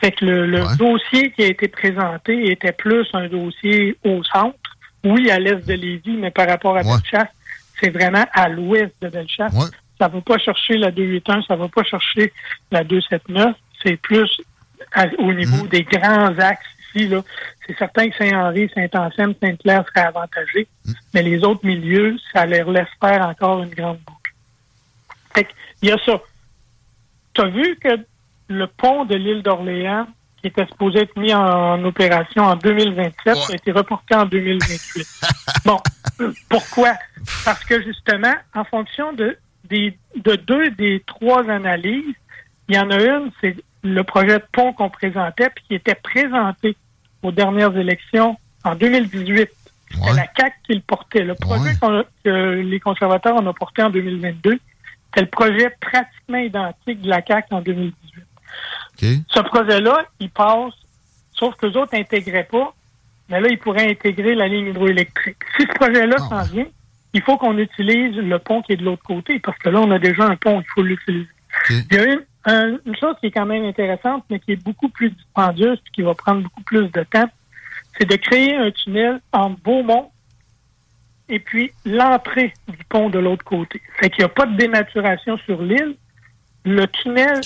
Fait 0.00 0.12
que 0.12 0.24
le, 0.24 0.46
le 0.46 0.62
Ouais. 0.62 0.76
dossier 0.78 1.32
qui 1.32 1.42
a 1.42 1.46
été 1.46 1.66
présenté 1.68 2.50
était 2.50 2.72
plus 2.72 3.06
un 3.14 3.26
dossier 3.28 3.96
au 4.04 4.22
centre. 4.24 4.56
Oui, 5.04 5.30
à 5.30 5.38
l'est 5.38 5.66
de 5.66 5.72
Lévis, 5.74 6.16
mais 6.16 6.30
par 6.30 6.48
rapport 6.48 6.76
à 6.76 6.80
Ouais. 6.82 6.96
Bellechasse, 6.96 7.28
c'est 7.80 7.90
vraiment 7.90 8.24
à 8.32 8.48
l'ouest 8.48 8.92
de 9.00 9.08
Bellechasse. 9.08 9.52
Ouais. 9.54 9.70
Ça 9.98 10.08
ne 10.08 10.12
va 10.14 10.20
pas 10.20 10.38
chercher 10.38 10.74
la 10.76 10.90
281, 10.92 11.42
ça 11.42 11.54
ne 11.56 11.60
va 11.60 11.68
pas 11.68 11.82
chercher 11.82 12.32
la 12.70 12.84
279. 12.84 13.54
C'est 13.82 13.96
plus 13.96 14.40
à- 14.94 15.06
au 15.18 15.32
niveau 15.32 15.64
Mhm. 15.64 15.68
des 15.68 15.82
grands 15.82 16.38
axes 16.38 16.64
ici. 16.94 17.08
là. 17.08 17.22
C'est 17.66 17.76
certain 17.76 18.08
que 18.08 18.16
Saint-Henri, 18.16 18.70
Saint-Anselme, 18.74 19.34
Sainte-Claire 19.42 19.84
seraient 19.88 20.06
avantagés, 20.06 20.66
Mhm. 20.86 20.94
mais 21.14 21.22
les 21.22 21.44
autres 21.44 21.64
milieux, 21.66 22.16
ça 22.32 22.46
leur 22.46 22.70
laisse 22.70 22.88
faire 23.00 23.26
encore 23.26 23.62
une 23.62 23.70
grande 23.70 23.98
boucle. 24.06 24.17
Fait 25.38 25.48
il 25.82 25.88
y 25.88 25.92
a 25.92 25.98
ça. 26.04 26.20
Tu 27.34 27.40
as 27.40 27.48
vu 27.48 27.76
que 27.82 27.88
le 28.48 28.66
pont 28.66 29.04
de 29.04 29.14
l'île 29.14 29.42
d'Orléans, 29.42 30.06
qui 30.40 30.48
était 30.48 30.66
supposé 30.66 31.00
être 31.00 31.16
mis 31.16 31.32
en, 31.34 31.84
opération 31.84 32.42
en 32.44 32.56
2027, 32.56 33.34
Ouais. 33.36 33.42
a 33.50 33.54
été 33.54 33.72
reporté 33.72 34.14
en 34.16 34.24
2028. 34.26 35.06
bon, 35.64 35.78
pourquoi? 36.48 36.94
Parce 37.44 37.64
que 37.64 37.82
justement, 37.82 38.34
en 38.54 38.64
fonction 38.64 39.12
de, 39.12 39.36
des, 39.64 39.96
de 40.16 40.34
deux 40.36 40.70
des 40.70 41.02
trois 41.06 41.48
analyses, 41.50 42.14
il 42.68 42.76
y 42.76 42.78
en 42.78 42.90
a 42.90 43.00
une, 43.00 43.30
c'est 43.40 43.56
le 43.84 44.02
projet 44.02 44.38
de 44.38 44.44
pont 44.52 44.72
qu'on 44.72 44.90
présentait, 44.90 45.50
puis 45.50 45.64
qui 45.68 45.74
était 45.74 45.94
présenté 45.94 46.76
aux 47.22 47.32
dernières 47.32 47.76
élections 47.76 48.36
en 48.64 48.74
2018. 48.74 49.48
C'était 49.90 50.00
Ouais. 50.10 50.16
la 50.16 50.26
CAC 50.26 50.54
qui 50.64 50.74
le 50.74 50.80
portait. 50.80 51.24
Le 51.24 51.34
projet 51.34 51.70
Ouais. 51.70 51.76
qu'on 51.80 52.00
a- 52.00 52.04
que 52.24 52.60
les 52.60 52.80
conservateurs 52.80 53.36
en 53.36 53.46
ont 53.46 53.54
porté 53.54 53.82
en 53.82 53.90
2022, 53.90 54.58
c'était 55.08 55.22
le 55.22 55.30
projet 55.30 55.70
pratiquement 55.80 56.38
identique 56.38 57.00
de 57.02 57.08
la 57.08 57.22
CAC 57.22 57.46
en 57.50 57.60
2018. 57.60 57.94
OK. 59.02 59.08
Ce 59.28 59.40
projet-là, 59.40 60.04
il 60.20 60.30
passe, 60.30 60.74
sauf 61.32 61.54
que 61.56 61.66
les 61.66 61.76
autres 61.76 61.94
n'intégraient 61.96 62.48
pas, 62.50 62.74
mais 63.28 63.40
là, 63.40 63.48
ils 63.48 63.58
pourraient 63.58 63.90
intégrer 63.90 64.34
la 64.34 64.48
ligne 64.48 64.68
hydroélectrique. 64.68 65.36
Si 65.56 65.62
ce 65.62 65.72
projet-là 65.74 66.16
Ah. 66.18 66.28
s'en 66.28 66.42
vient, 66.52 66.66
il 67.14 67.22
faut 67.22 67.36
qu'on 67.36 67.56
utilise 67.58 68.16
le 68.16 68.38
pont 68.38 68.62
qui 68.62 68.72
est 68.72 68.76
de 68.76 68.84
l'autre 68.84 69.02
côté, 69.02 69.38
parce 69.38 69.56
que 69.58 69.68
là, 69.70 69.80
on 69.80 69.90
a 69.90 69.98
déjà 69.98 70.24
un 70.24 70.36
pont, 70.36 70.60
il 70.60 70.66
faut 70.74 70.82
l'utiliser. 70.82 71.28
Il 71.70 71.96
y 71.96 71.98
a 71.98 72.04
une, 72.04 72.22
un- 72.44 72.78
une 72.86 72.96
chose 72.96 73.16
qui 73.20 73.26
est 73.26 73.30
quand 73.30 73.46
même 73.46 73.64
intéressante, 73.64 74.24
mais 74.30 74.38
qui 74.40 74.52
est 74.52 74.62
beaucoup 74.62 74.88
plus 74.88 75.10
dispendieuse, 75.10 75.78
qui 75.92 76.02
va 76.02 76.14
prendre 76.14 76.42
beaucoup 76.42 76.62
plus 76.62 76.88
de 76.90 77.02
temps, 77.04 77.28
c'est 77.98 78.08
de 78.08 78.16
créer 78.16 78.56
un 78.56 78.70
tunnel 78.70 79.20
entre 79.32 79.58
Beaumont 79.62 80.10
et 81.28 81.38
puis 81.40 81.72
l'entrée 81.84 82.52
du 82.68 82.76
pont 82.88 83.08
de 83.10 83.18
l'autre 83.18 83.44
côté. 83.44 83.80
Fait 84.00 84.10
qu'il 84.10 84.20
n'y 84.20 84.24
a 84.26 84.28
pas 84.28 84.46
de 84.46 84.56
dénaturation 84.56 85.36
sur 85.38 85.60
l'île. 85.62 85.96
Le 86.64 86.86
tunnel 86.86 87.40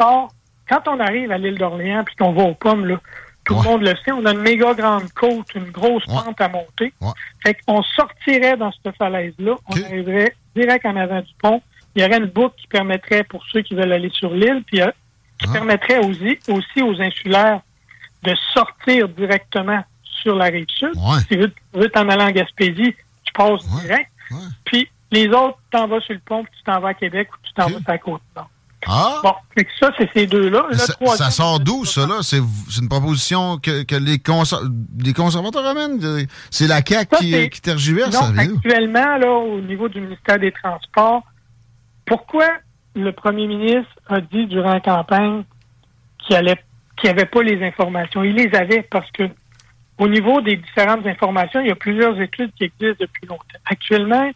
sort 0.00 0.32
quand 0.68 0.86
on 0.88 1.00
arrive 1.00 1.30
à 1.32 1.38
l'île 1.38 1.58
d'Orléans 1.58 2.04
puis 2.04 2.14
qu'on 2.16 2.32
va 2.32 2.44
aux 2.44 2.54
pommes, 2.54 2.86
là, 2.86 3.00
tout 3.44 3.54
Ouais. 3.54 3.60
le 3.64 3.68
monde 3.70 3.82
le 3.82 3.94
sait, 4.04 4.12
on 4.12 4.24
a 4.24 4.32
une 4.32 4.40
méga 4.40 4.72
grande 4.74 5.10
côte, 5.12 5.54
une 5.54 5.70
grosse 5.70 6.06
Ouais. 6.06 6.14
pente 6.24 6.40
à 6.40 6.48
monter. 6.48 6.92
Ouais. 7.00 7.10
Fait 7.42 7.56
qu'on 7.66 7.82
sortirait 7.82 8.56
dans 8.56 8.72
cette 8.72 8.96
falaise-là, 8.96 9.54
on 9.68 9.82
arriverait 9.82 10.34
direct 10.54 10.86
en 10.86 10.96
avant 10.96 11.20
du 11.20 11.32
pont. 11.40 11.60
Il 11.94 12.02
y 12.02 12.04
aurait 12.06 12.18
une 12.18 12.26
boucle 12.26 12.54
qui 12.56 12.68
permettrait 12.68 13.24
pour 13.24 13.44
ceux 13.52 13.62
qui 13.62 13.74
veulent 13.74 13.92
aller 13.92 14.10
sur 14.10 14.32
l'île, 14.32 14.62
puis 14.66 14.80
euh, 14.80 14.90
qui 15.38 15.46
Ah. 15.48 15.52
permettrait 15.54 15.98
aussi, 15.98 16.38
aussi 16.48 16.82
aux 16.82 16.98
insulaires 17.02 17.60
de 18.22 18.34
sortir 18.54 19.08
directement 19.08 19.82
sur 20.22 20.36
la 20.36 20.44
rive 20.46 20.66
sud. 20.68 20.92
Si 21.22 21.26
tu 21.26 21.50
veux 21.74 21.88
t'en 21.88 22.08
aller 22.08 22.22
en 22.22 22.30
Gaspésie, 22.30 22.94
tu 23.34 23.42
passes 23.42 23.64
Ouais. 23.74 23.82
direct. 23.82 24.10
Ouais. 24.30 24.36
Puis 24.64 24.88
les 25.10 25.28
autres, 25.28 25.58
tu 25.70 25.76
t'en 25.78 25.88
vas 25.88 26.00
sur 26.00 26.14
le 26.14 26.20
pont, 26.20 26.42
puis 26.44 26.52
tu 26.56 26.62
t'en 26.64 26.80
vas 26.80 26.88
à 26.88 26.94
Québec 26.94 27.28
ou 27.32 27.36
tu 27.46 27.52
t'en 27.54 27.64
vas 27.66 27.78
sur 27.78 27.88
la 27.88 27.98
côte 27.98 28.22
nord. 28.36 28.48
Ah! 28.88 29.20
Bon, 29.22 29.32
fait 29.56 29.64
que 29.64 29.70
ça, 29.78 29.92
c'est 29.96 30.10
ces 30.12 30.26
deux-là. 30.26 30.64
Ça, 30.72 30.94
ça 31.16 31.30
sort 31.30 31.60
d'où, 31.60 31.84
ça, 31.84 32.04
là? 32.04 32.16
C'est 32.22 32.38
une 32.80 32.88
proposition 32.88 33.58
que, 33.58 33.84
que 33.84 33.94
les, 33.94 34.18
conser- 34.18 34.56
les 35.04 35.12
conservateurs 35.12 35.64
amènent? 35.64 36.00
C'est 36.50 36.66
la 36.66 36.82
CAQ 36.84 37.08
Ça, 37.14 37.18
qui, 37.20 37.50
qui 37.50 37.60
tergiverse, 37.60 38.12
Non, 38.12 38.34
ça 38.34 38.40
actuellement, 38.42 39.18
là, 39.18 39.30
au 39.30 39.60
niveau 39.60 39.88
du 39.88 40.00
ministère 40.00 40.40
des 40.40 40.50
Transports, 40.50 41.22
pourquoi 42.06 42.46
le 42.96 43.12
premier 43.12 43.46
ministre 43.46 43.92
a 44.08 44.20
dit 44.20 44.46
durant 44.46 44.72
la 44.72 44.80
campagne 44.80 45.44
qu'il 46.18 46.34
allait 46.36 46.56
qu'il 46.96 47.08
n'y 47.10 47.10
avait 47.20 47.26
pas 47.26 47.42
les 47.44 47.64
informations? 47.64 48.24
Il 48.24 48.34
les 48.34 48.52
avait 48.54 48.82
parce 48.82 49.10
que 49.12 49.22
au 50.02 50.08
niveau 50.08 50.40
des 50.40 50.56
différentes 50.56 51.06
informations, 51.06 51.60
il 51.60 51.68
y 51.68 51.70
a 51.70 51.76
plusieurs 51.76 52.20
études 52.20 52.50
qui 52.58 52.64
existent 52.64 52.96
depuis 52.98 53.24
longtemps. 53.28 53.44
Actuellement, 53.66 54.28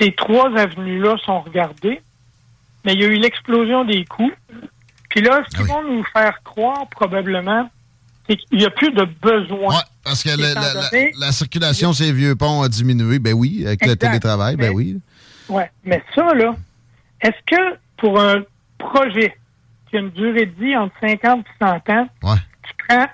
ces 0.00 0.10
trois 0.12 0.50
avenues-là 0.58 1.16
sont 1.24 1.42
regardées, 1.42 2.00
mais 2.84 2.94
il 2.94 3.00
y 3.00 3.04
a 3.04 3.06
eu 3.06 3.18
l'explosion 3.18 3.84
des 3.84 4.04
coûts. 4.04 4.32
Puis 5.10 5.20
là, 5.20 5.42
ce 5.48 5.56
qu'ils 5.56 5.66
vont 5.66 5.84
nous 5.84 6.02
faire 6.12 6.42
croire, 6.42 6.88
probablement, 6.88 7.70
c'est 8.28 8.36
qu'il 8.36 8.58
n'y 8.58 8.64
a 8.64 8.70
plus 8.70 8.90
de 8.90 9.04
besoin. 9.04 9.76
Ouais, 9.76 9.82
parce 10.02 10.24
que 10.24 10.30
la, 11.20 11.30
circulation 11.30 11.92
ces 11.92 12.12
vieux 12.12 12.34
ponts 12.34 12.62
a 12.62 12.68
diminué. 12.68 13.20
Ben 13.20 13.34
oui, 13.34 13.62
avec 13.64 13.86
le 13.86 13.94
télétravail, 13.94 14.56
ben 14.56 14.70
Mais- 14.70 14.74
oui. 14.74 14.98
Oui, 15.48 15.62
mais 15.84 16.02
ça, 16.16 16.34
là, 16.34 16.56
est-ce 17.20 17.56
que 17.56 17.78
pour 17.96 18.20
un 18.20 18.42
projet 18.76 19.36
qui 19.88 19.98
a 19.98 20.00
une 20.00 20.10
durée 20.10 20.46
de 20.46 20.64
vie 20.64 20.76
entre 20.76 20.94
50 21.00 21.46
et 21.46 21.64
100 21.64 21.90
ans, 21.90 22.08
Ouais. 22.24 22.38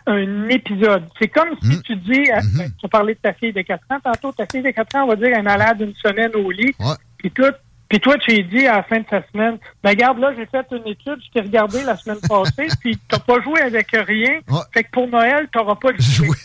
Un 0.07 0.49
épisode? 0.49 1.05
C'est 1.21 1.29
comme 1.29 1.51
Mm. 1.63 1.73
si 1.73 1.83
tu 1.83 1.97
dis, 1.97 2.31
à- 2.31 2.41
Mm-hmm. 2.41 2.71
tu 2.81 2.89
parlé 2.89 3.15
de 3.15 3.19
ta 3.21 3.33
fille 3.33 3.53
de 3.53 3.63
4 3.63 3.83
ans, 3.91 3.99
tantôt, 4.03 4.33
ta 4.33 4.47
fille 4.47 4.63
de 4.63 4.71
4 4.71 4.95
ans, 4.97 5.05
on 5.05 5.09
va 5.09 5.17
dire, 5.17 5.29
elle 5.29 5.39
est 5.39 5.43
malade 5.43 5.81
une 5.81 5.95
semaine 5.95 6.31
au 6.35 6.51
lit, 6.51 6.75
puis 7.19 7.31
tout. 7.31 7.43
Puis 7.87 8.01
toi, 8.01 8.17
tu 8.19 8.31
lui 8.33 8.45
dis 8.45 8.67
à 8.67 8.77
la 8.77 8.83
fin 8.83 8.99
de 8.99 9.05
sa 9.11 9.23
semaine, 9.31 9.59
ben 9.83 9.91
regarde, 9.91 10.19
là, 10.19 10.33
j'ai 10.37 10.47
fait 10.47 10.67
une 10.73 10.87
étude, 10.91 11.19
je 11.27 11.31
t'ai 11.33 11.41
regardé 11.43 11.83
la 11.85 11.97
semaine 11.97 12.19
passée, 12.29 12.67
puis 12.81 12.99
t'as 13.09 13.19
pas 13.19 13.41
joué 13.43 13.61
avec 13.61 13.89
rien. 13.93 14.41
Ouais. 14.49 14.61
Fait 14.73 14.85
que 14.85 14.91
pour 14.91 15.07
Noël, 15.07 15.47
t'auras 15.53 15.75
pas 15.77 15.93
de 15.93 16.01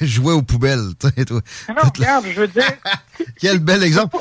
jouer. 0.05 0.33
Aux 0.33 0.41
poubelles. 0.41 0.89
tu 0.99 1.07
sais, 1.07 1.25
toi. 1.25 1.39
Non, 1.69 1.75
non, 1.75 1.89
regarde, 1.95 2.25
je 2.29 2.41
veux 2.41 2.47
dire, 2.47 2.63
Quel 3.39 3.59
bel 3.59 3.83
exemple. 3.83 4.17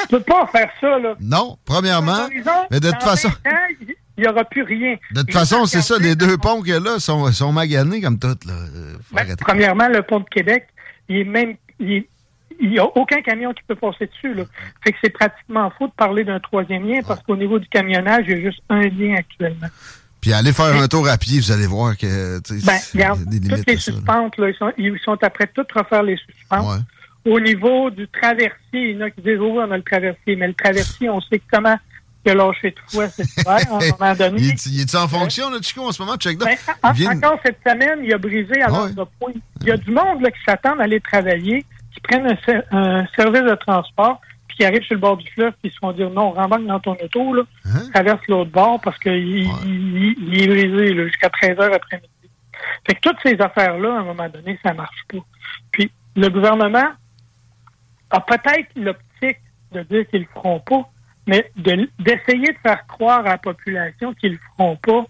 tu 0.00 0.06
peux 0.08 0.20
pas 0.20 0.46
faire 0.48 0.68
ça, 0.80 0.98
là. 0.98 1.14
Non, 1.20 1.56
premièrement, 1.64 2.28
mais 2.70 2.80
de 2.80 2.90
toute 2.90 3.02
façon, 3.02 3.28
20 3.44 3.50
ans, 3.52 3.92
il 4.16 4.22
n'y 4.22 4.28
aura 4.28 4.44
plus 4.44 4.62
rien. 4.62 4.96
de 5.12 5.20
toute 5.20 5.32
façon, 5.32 5.66
c'est 5.66 5.82
ça, 5.82 5.98
les 5.98 6.14
deux 6.14 6.38
ponts 6.38 6.62
qu'il 6.62 6.72
y 6.72 6.76
a 6.76 6.80
là 6.80 6.98
sont, 6.98 7.30
sont 7.32 7.52
maganés 7.52 8.00
comme 8.00 8.18
tout. 8.18 8.28
Là. 8.28 8.52
Euh, 8.52 8.94
ben, 9.12 9.36
premièrement, 9.38 9.88
le 9.88 10.02
pont 10.02 10.20
de 10.20 10.28
Québec, 10.30 10.68
il 11.08 11.16
est 11.18 11.24
même. 11.24 11.56
Il 11.78 12.70
n'y 12.70 12.78
a 12.78 12.84
aucun 12.84 13.20
camion 13.20 13.52
qui 13.52 13.62
peut 13.68 13.74
passer 13.74 14.06
dessus. 14.06 14.32
Là. 14.32 14.44
Fait 14.82 14.92
que 14.92 14.98
c'est 15.04 15.10
pratiquement 15.10 15.70
faux 15.76 15.88
de 15.88 15.92
parler 15.92 16.24
d'un 16.24 16.40
troisième 16.40 16.88
lien 16.88 17.00
parce 17.06 17.22
qu'au 17.22 17.36
niveau 17.36 17.58
du 17.58 17.68
camionnage, 17.68 18.24
il 18.28 18.38
y 18.38 18.40
a 18.40 18.40
juste 18.40 18.62
un 18.70 18.80
lien 18.80 19.16
actuellement. 19.18 19.66
Puis 20.22 20.32
allez 20.32 20.54
faire 20.54 20.74
un 20.74 20.88
tour 20.88 21.06
à 21.06 21.18
pied, 21.18 21.38
vous 21.38 21.52
allez 21.52 21.66
voir 21.66 21.96
que 21.96 22.40
Ben, 22.64 22.78
regarde, 22.94 23.24
des 23.24 23.38
limites 23.38 23.58
toutes 23.58 23.66
les 23.66 23.76
suspentes, 23.76 24.38
là, 24.38 24.48
ils, 24.48 24.56
sont, 24.56 24.72
ils 24.78 24.98
sont 25.04 25.18
après 25.22 25.46
tout 25.48 25.66
refaire 25.72 26.02
les 26.02 26.16
suspentes. 26.16 26.66
Ouais. 26.66 27.32
Au 27.32 27.40
niveau 27.40 27.90
du 27.90 28.08
traversier, 28.08 28.54
il 28.72 28.96
y 28.96 28.96
en 28.96 29.02
a 29.02 29.10
qui 29.10 29.20
disent, 29.20 29.38
oh, 29.40 29.60
on 29.60 29.70
a 29.70 29.76
le 29.76 29.82
traversier. 29.82 30.36
Mais 30.36 30.48
le 30.48 30.54
traversier, 30.54 31.10
on 31.10 31.20
sait 31.20 31.42
comment 31.52 31.76
a 32.30 32.34
lâché 32.34 32.70
de 32.70 32.76
foi 32.88 33.08
cet 33.08 33.26
hiver, 33.36 33.56
à 33.70 33.76
un 33.76 33.90
moment 33.98 34.14
donné. 34.14 34.40
Il 34.42 34.50
est- 34.50 34.66
il 34.66 34.96
en 34.96 35.08
fonction, 35.08 35.50
là, 35.50 35.58
Chico, 35.62 35.82
en 35.88 35.92
ce 35.92 36.02
moment? 36.02 36.16
Check 36.16 36.38
Ben, 36.38 36.56
en- 36.82 36.92
vient- 36.92 37.16
Encore 37.16 37.38
cette 37.44 37.58
semaine, 37.66 38.00
il 38.02 38.12
a 38.14 38.18
brisé 38.18 38.62
à 38.62 38.68
l'heure 38.68 38.84
Ouais. 38.84 38.90
de 38.92 39.04
pointe. 39.18 39.34
Il 39.62 39.68
y 39.68 39.70
a 39.72 39.76
du 39.76 39.90
monde 39.90 40.20
là, 40.22 40.30
qui 40.30 40.38
s'attend 40.46 40.78
à 40.78 40.84
aller 40.84 41.00
travailler, 41.00 41.64
qui 41.92 42.00
prennent 42.00 42.26
un, 42.26 42.36
ser- 42.44 42.62
un 42.70 43.06
service 43.16 43.42
de 43.42 43.54
transport, 43.54 44.20
puis 44.48 44.58
qui 44.58 44.64
arrivent 44.64 44.82
sur 44.82 44.94
le 44.94 45.00
bord 45.00 45.16
du 45.16 45.28
fleuve, 45.30 45.52
puis 45.62 45.70
ils 45.70 45.72
se 45.72 45.78
font 45.78 45.92
dire 45.92 46.10
non, 46.10 46.32
rembarque 46.32 46.64
dans 46.66 46.80
ton 46.80 46.96
auto, 47.02 47.34
là, 47.34 47.42
Hein? 47.64 47.82
traverse 47.92 48.20
l'autre 48.28 48.50
bord 48.50 48.80
parce 48.80 48.98
qu'il 48.98 49.12
il, 49.12 49.50
il- 49.66 50.16
il 50.34 50.42
est 50.42 50.46
brisé 50.46 50.94
jusqu'à 51.08 51.30
13 51.30 51.58
heures 51.58 51.74
après-midi. 51.74 52.08
Fait 52.86 52.94
que 52.94 53.00
toutes 53.00 53.18
ces 53.22 53.40
affaires-là, 53.40 53.96
à 53.96 53.98
un 54.00 54.04
moment 54.04 54.28
donné, 54.28 54.58
ça 54.64 54.72
marche 54.72 55.04
pas. 55.08 55.18
Puis 55.72 55.90
le 56.16 56.28
gouvernement 56.28 56.88
a 58.10 58.20
peut-être 58.20 58.68
l'optique 58.76 59.38
de 59.72 59.82
dire 59.82 60.08
qu'ils 60.08 60.20
le 60.20 60.26
feront 60.32 60.60
pas, 60.60 60.88
mais 61.26 61.50
de- 61.56 61.88
d'essayer 61.98 62.52
de 62.52 62.58
faire 62.62 62.86
croire 62.86 63.20
à 63.20 63.30
la 63.30 63.38
population 63.38 64.14
qu'ils 64.14 64.32
le 64.32 64.38
feront 64.56 64.76
pas 64.76 65.04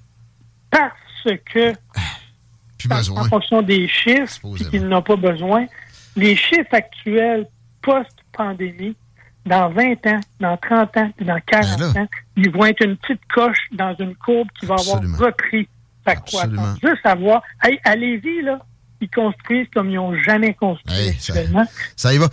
parce 0.71 1.37
que 1.53 1.73
Plus 2.79 3.11
en- 3.11 3.25
fonction 3.25 3.63
des 3.63 3.89
chiffres, 3.89 4.39
qu'ils 4.71 4.87
n'ont 4.87 5.03
pas 5.03 5.17
besoin. 5.17 5.67
Les 6.15 6.37
chiffres 6.37 6.73
actuels 6.73 7.47
post-pandémie, 7.83 8.97
dans 9.45 9.71
20 9.71 10.07
ans, 10.07 10.21
dans 10.41 10.57
30 10.57 10.97
ans, 10.97 11.11
puis 11.17 11.25
dans 11.27 11.41
40 11.47 11.79
Ben 11.79 11.93
là. 11.95 12.01
ans, 12.03 12.07
ils 12.37 12.51
vont 12.51 12.65
être 12.67 12.85
une 12.85 12.97
petite 12.97 13.21
coche 13.33 13.59
dans 13.73 13.95
une 13.99 14.15
courbe 14.17 14.49
qui 14.59 14.67
va 14.67 14.75
avoir 14.75 15.01
repris 15.19 15.69
sa 16.05 16.17
croissance. 16.17 16.79
Juste 16.83 17.03
savoir, 17.03 17.43
hey, 17.63 17.79
à 17.85 17.97
Lévis, 17.97 18.43
là, 18.43 18.59
ils 19.01 19.11
construisent 19.11 19.67
comme 19.75 19.91
ils 19.91 19.97
n'ont 19.97 20.15
jamais 20.23 20.55
construit 20.55 20.95
Hey, 20.97 21.17
ça- 21.19 21.35
actuellement. 21.35 21.67
Ça 21.97 22.15
y 22.15 22.19
va. 22.19 22.29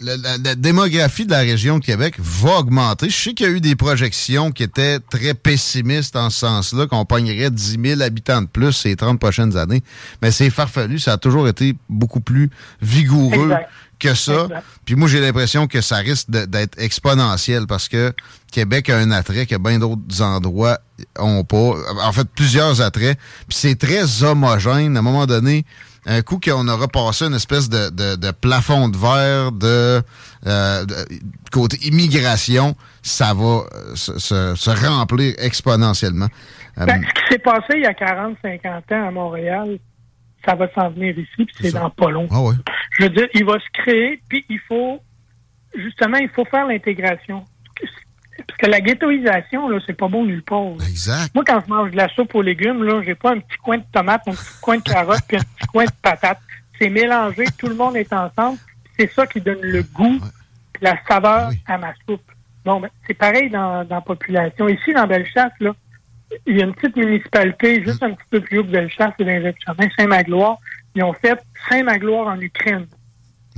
La, 0.00 0.16
la 0.38 0.54
démographie 0.54 1.26
de 1.26 1.30
la 1.32 1.40
région 1.40 1.78
de 1.78 1.84
Québec 1.84 2.14
va 2.18 2.58
augmenter. 2.58 3.10
Je 3.10 3.16
sais 3.16 3.34
qu'il 3.34 3.46
y 3.46 3.48
a 3.48 3.52
eu 3.52 3.60
des 3.60 3.74
projections 3.76 4.50
qui 4.52 4.62
étaient 4.62 4.98
très 5.00 5.34
pessimistes 5.34 6.16
en 6.16 6.30
ce 6.30 6.38
sens-là, 6.40 6.86
qu'on 6.86 7.04
pognerait 7.04 7.50
10 7.50 7.78
000 7.82 8.00
habitants 8.02 8.42
de 8.42 8.46
plus 8.46 8.72
ces 8.72 8.94
30 8.96 9.18
prochaines 9.18 9.56
années. 9.56 9.82
Mais 10.22 10.30
c'est 10.30 10.50
farfelu. 10.50 10.98
Ça 10.98 11.14
a 11.14 11.16
toujours 11.18 11.48
été 11.48 11.74
beaucoup 11.88 12.20
plus 12.20 12.50
vigoureux 12.80 13.44
Exact. 13.50 13.68
que 13.98 14.14
ça. 14.14 14.42
Exact. 14.44 14.64
Puis 14.84 14.94
moi, 14.96 15.08
j'ai 15.08 15.20
l'impression 15.20 15.66
que 15.66 15.80
ça 15.80 15.96
risque 15.96 16.30
d'être 16.30 16.78
exponentiel 16.78 17.66
parce 17.66 17.88
que 17.88 18.12
Québec 18.52 18.88
a 18.90 18.98
un 18.98 19.10
attrait 19.10 19.46
que 19.46 19.56
bien 19.56 19.78
d'autres 19.78 20.22
endroits 20.22 20.78
ont 21.18 21.42
pas. 21.44 21.74
En 22.04 22.12
fait, 22.12 22.28
plusieurs 22.36 22.80
attraits. 22.80 23.18
Puis 23.48 23.58
c'est 23.58 23.74
très 23.76 24.22
homogène. 24.22 24.96
À 24.96 25.00
un 25.00 25.02
moment 25.02 25.26
donné, 25.26 25.64
un 26.06 26.22
coup 26.22 26.38
qu'on 26.38 26.66
aura 26.68 26.88
passé 26.88 27.24
une 27.26 27.34
espèce 27.34 27.68
de, 27.68 27.90
de- 27.90 28.16
de 28.16 28.30
plafond 28.30 28.88
de 28.88 28.96
verre 28.96 29.52
de, 29.52 30.02
euh, 30.46 30.84
de- 30.84 30.94
côté 31.50 31.78
immigration, 31.86 32.76
ça 33.02 33.32
va 33.34 33.44
euh, 33.74 33.94
se, 33.94 34.18
se- 34.18 34.54
se 34.54 34.70
remplir 34.86 35.34
exponentiellement. 35.38 36.28
Euh, 36.78 36.84
Ben, 36.86 37.02
ce 37.02 37.22
qui 37.22 37.28
s'est 37.32 37.38
passé 37.38 37.74
il 37.76 37.82
y 37.82 37.86
a 37.86 37.92
40-50 37.92 38.94
ans 38.94 39.08
à 39.08 39.10
Montréal, 39.10 39.78
ça 40.44 40.54
va 40.54 40.66
s'en 40.74 40.90
venir 40.90 41.18
ici, 41.18 41.28
puis 41.46 41.54
c'est 41.60 41.72
dans 41.72 41.88
pas 41.90 42.10
long. 42.10 42.26
ah 42.30 42.40
ouais. 42.42 42.54
Je 42.98 43.04
veux 43.04 43.10
dire, 43.10 43.28
il 43.34 43.44
va 43.44 43.54
se 43.54 43.82
créer, 43.82 44.20
puis 44.28 44.44
il 44.50 44.60
faut, 44.68 45.00
justement, 45.76 46.18
il 46.18 46.28
faut 46.28 46.44
faire 46.44 46.66
l'intégration. 46.66 47.44
Parce 48.46 48.58
que 48.58 48.66
la 48.66 48.80
ghettoisation, 48.80 49.68
là, 49.68 49.78
c'est 49.86 49.96
pas 49.96 50.08
bon 50.08 50.24
nulle 50.24 50.42
part. 50.42 50.62
là. 50.78 50.84
Exact. 50.88 51.34
Moi, 51.34 51.44
quand 51.46 51.60
je 51.64 51.70
mange 51.70 51.90
de 51.90 51.96
la 51.96 52.08
soupe 52.08 52.34
aux 52.34 52.42
légumes, 52.42 52.82
là, 52.84 53.02
j'ai 53.04 53.14
pas 53.14 53.32
un 53.32 53.38
petit 53.40 53.56
coin 53.58 53.78
de 53.78 53.84
tomate, 53.92 54.22
un 54.26 54.32
petit 54.32 54.60
coin 54.60 54.76
de 54.78 54.82
carotte, 54.82 55.22
puis 55.26 55.36
un 55.36 55.40
petit 55.40 55.66
coin 55.68 55.84
de 55.84 55.90
patate. 56.02 56.38
C'est 56.78 56.90
mélangé, 56.90 57.44
tout 57.58 57.68
le 57.68 57.74
monde 57.74 57.96
est 57.96 58.12
ensemble. 58.12 58.58
C'est 58.98 59.10
ça 59.12 59.26
qui 59.26 59.40
donne 59.40 59.60
le 59.60 59.82
goût, 59.82 60.20
la 60.80 60.96
saveur 61.08 61.50
à 61.66 61.78
ma 61.78 61.92
soupe. 62.06 62.22
Bon, 62.64 62.80
ben, 62.80 62.88
c'est 63.06 63.14
pareil 63.14 63.50
dans, 63.50 63.84
dans 63.84 63.96
la 63.96 64.00
population. 64.00 64.68
Ici, 64.68 64.92
dans 64.94 65.06
Bellechasse, 65.06 65.52
là, 65.60 65.72
il 66.46 66.56
y 66.56 66.62
a 66.62 66.64
une 66.64 66.74
petite 66.74 66.96
municipalité, 66.96 67.82
juste 67.84 68.02
un 68.02 68.12
petit 68.12 68.26
peu 68.30 68.40
plus 68.40 68.58
haut 68.58 68.64
que 68.64 68.70
Bellechasse, 68.70 69.12
c'est 69.18 69.24
dans 69.24 69.74
les 69.78 69.90
Saint-Magloire. 69.96 70.58
Ils 70.94 71.02
ont 71.02 71.12
fait 71.12 71.38
Saint-Magloire 71.68 72.28
en 72.28 72.40
Ukraine. 72.40 72.86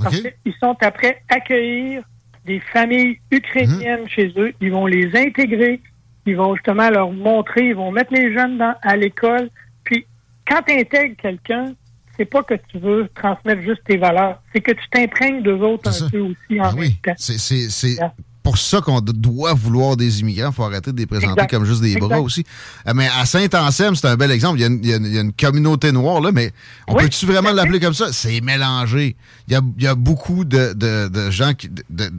Parce 0.01 0.19
qu'ils 0.19 0.53
sont 0.59 0.75
après 0.81 1.23
accueillir 1.29 2.03
des 2.47 2.59
familles 2.73 3.19
ukrainiennes 3.31 4.07
chez 4.09 4.33
eux. 4.37 4.53
Ils 4.61 4.71
vont 4.71 4.85
les 4.87 5.15
intégrer. 5.15 5.81
Ils 6.25 6.35
vont 6.35 6.55
justement 6.55 6.89
leur 6.89 7.11
montrer. 7.11 7.67
Ils 7.67 7.75
vont 7.75 7.91
mettre 7.91 8.13
les 8.13 8.33
jeunes 8.33 8.57
dans, 8.57 8.73
à 8.81 8.95
l'école. 8.95 9.49
Puis, 9.83 10.05
quand 10.47 10.61
tu 10.65 10.73
intègres 10.73 11.15
quelqu'un, 11.21 11.73
c'est 12.17 12.25
pas 12.25 12.41
que 12.43 12.55
tu 12.69 12.79
veux 12.79 13.07
transmettre 13.13 13.61
juste 13.61 13.83
tes 13.85 13.97
valeurs. 13.97 14.41
C'est 14.53 14.61
que 14.61 14.71
tu 14.71 14.89
t'imprègnes 14.89 15.43
d'eux 15.43 15.59
autres 15.59 15.89
un 16.05 16.09
peu 16.09 16.19
aussi 16.19 16.59
en 16.59 16.63
même 16.73 16.91
temps. 17.03 17.13
C'est- 17.17 17.37
C'est 17.37 17.69
c'est 17.69 17.99
pour 18.47 18.57
ça 18.57 18.79
qu'on 18.79 19.01
doit 19.01 19.53
vouloir 19.53 19.97
des 19.97 20.21
immigrants. 20.21 20.49
Il 20.51 20.55
faut 20.55 20.63
arrêter 20.63 20.93
de 20.93 20.97
les 20.97 21.05
présenter 21.05 21.33
Exact. 21.33 21.49
comme 21.51 21.65
juste 21.65 21.81
des 21.81 21.95
bras 21.95 22.07
Exact. 22.15 22.21
aussi. 22.25 22.45
Euh, 22.87 22.93
mais 22.95 23.07
à 23.19 23.25
Saint-Anselme, 23.25 23.95
c'est 23.95 24.07
un 24.07 24.15
bel 24.15 24.31
exemple. 24.31 24.57
Il 24.57 24.61
y 24.61 24.63
a 24.63 24.67
une, 24.67 24.79
il 24.83 24.89
y 24.89 24.93
a 24.93 24.97
une- 24.97 25.05
il 25.05 25.15
y 25.15 25.17
a 25.17 25.21
une 25.21 25.33
communauté 25.33 25.91
noire, 25.91 26.21
là, 26.21 26.31
mais 26.31 26.51
on 26.87 26.95
Oui, 26.95 27.03
peut-tu 27.03 27.25
vraiment 27.25 27.51
l'appeler 27.51 27.81
comme 27.81 27.93
ça? 27.93 28.13
C'est 28.13 28.39
mélangé. 28.39 29.17
Il 29.49 29.53
y 29.53 29.55
a, 29.57 29.61
il 29.77 29.83
y 29.83 29.87
a 29.87 29.95
beaucoup 29.95 30.45
de, 30.45 30.71
de- 30.73 31.09
de 31.09 31.29
gens 31.31 31.53
qui, 31.53 31.69
de, 31.69 32.09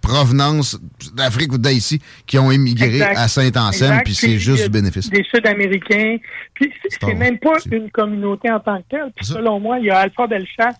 provenance 0.00 0.78
d'Afrique 1.14 1.52
ou 1.52 1.58
d'Haïti 1.58 2.00
qui 2.26 2.38
ont 2.38 2.52
immigré 2.52 2.94
Exact. 2.96 3.16
à 3.18 3.28
Saint-Anselme, 3.28 4.00
puis 4.04 4.14
c'est 4.14 4.38
juste 4.38 4.62
du 4.64 4.68
bénéfice. 4.70 5.10
Des 5.10 5.24
Sud-Américains. 5.24 6.18
Puis 6.54 6.72
c'est 6.88 7.14
même 7.14 7.38
pas 7.38 7.56
une 7.70 7.90
communauté 7.90 8.50
en 8.50 8.60
tant 8.60 8.78
que 8.78 8.84
telle. 8.90 9.12
Puis 9.16 9.26
selon 9.26 9.58
moi, 9.60 9.78
il 9.78 9.86
y 9.86 9.90
a 9.90 9.98
Alpha 9.98 10.26
Bellechasse 10.26 10.76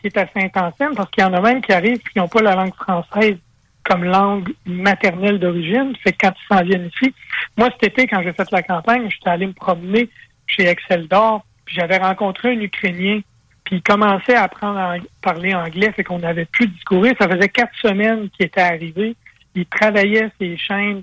qui 0.00 0.08
est 0.08 0.18
à 0.18 0.26
Saint-Anselme 0.34 0.94
parce 0.96 1.10
qu'il 1.10 1.22
y 1.22 1.26
en 1.26 1.32
a 1.32 1.40
même 1.40 1.62
qui 1.62 1.72
arrivent 1.72 1.94
et 1.96 2.10
qui 2.12 2.18
n'ont 2.18 2.28
pas 2.28 2.42
la 2.42 2.54
langue 2.54 2.74
française 2.74 3.36
comme 3.84 4.04
langue 4.04 4.52
maternelle 4.66 5.38
d'origine. 5.38 5.94
Que 6.04 6.10
quand 6.18 6.32
ils 6.32 6.54
s'en 6.54 6.62
viennent 6.62 6.90
ici, 6.94 7.14
moi 7.56 7.68
cet 7.72 7.92
été, 7.92 8.06
quand 8.06 8.22
j'ai 8.22 8.32
fait 8.32 8.50
la 8.50 8.62
campagne, 8.62 9.08
j'étais 9.10 9.30
allé 9.30 9.46
me 9.46 9.52
promener 9.52 10.08
chez 10.46 10.66
Excel 10.66 11.08
d'Or, 11.08 11.44
puis 11.64 11.76
j'avais 11.76 11.98
rencontré 11.98 12.52
un 12.52 12.60
Ukrainien, 12.60 13.20
puis 13.64 13.76
il 13.76 13.82
commençait 13.82 14.34
à 14.34 14.44
apprendre 14.44 14.78
à 14.78 14.96
parler 15.22 15.54
anglais, 15.54 15.92
fait 15.92 16.04
qu'on 16.04 16.22
avait 16.22 16.44
pu 16.44 16.66
discourir. 16.66 17.14
Ça 17.18 17.28
faisait 17.28 17.48
quatre 17.48 17.74
semaines 17.80 18.28
qu'il 18.30 18.46
était 18.46 18.60
arrivé. 18.60 19.16
Il 19.54 19.66
travaillait 19.66 20.30
ses 20.38 20.56
chaînes 20.56 21.02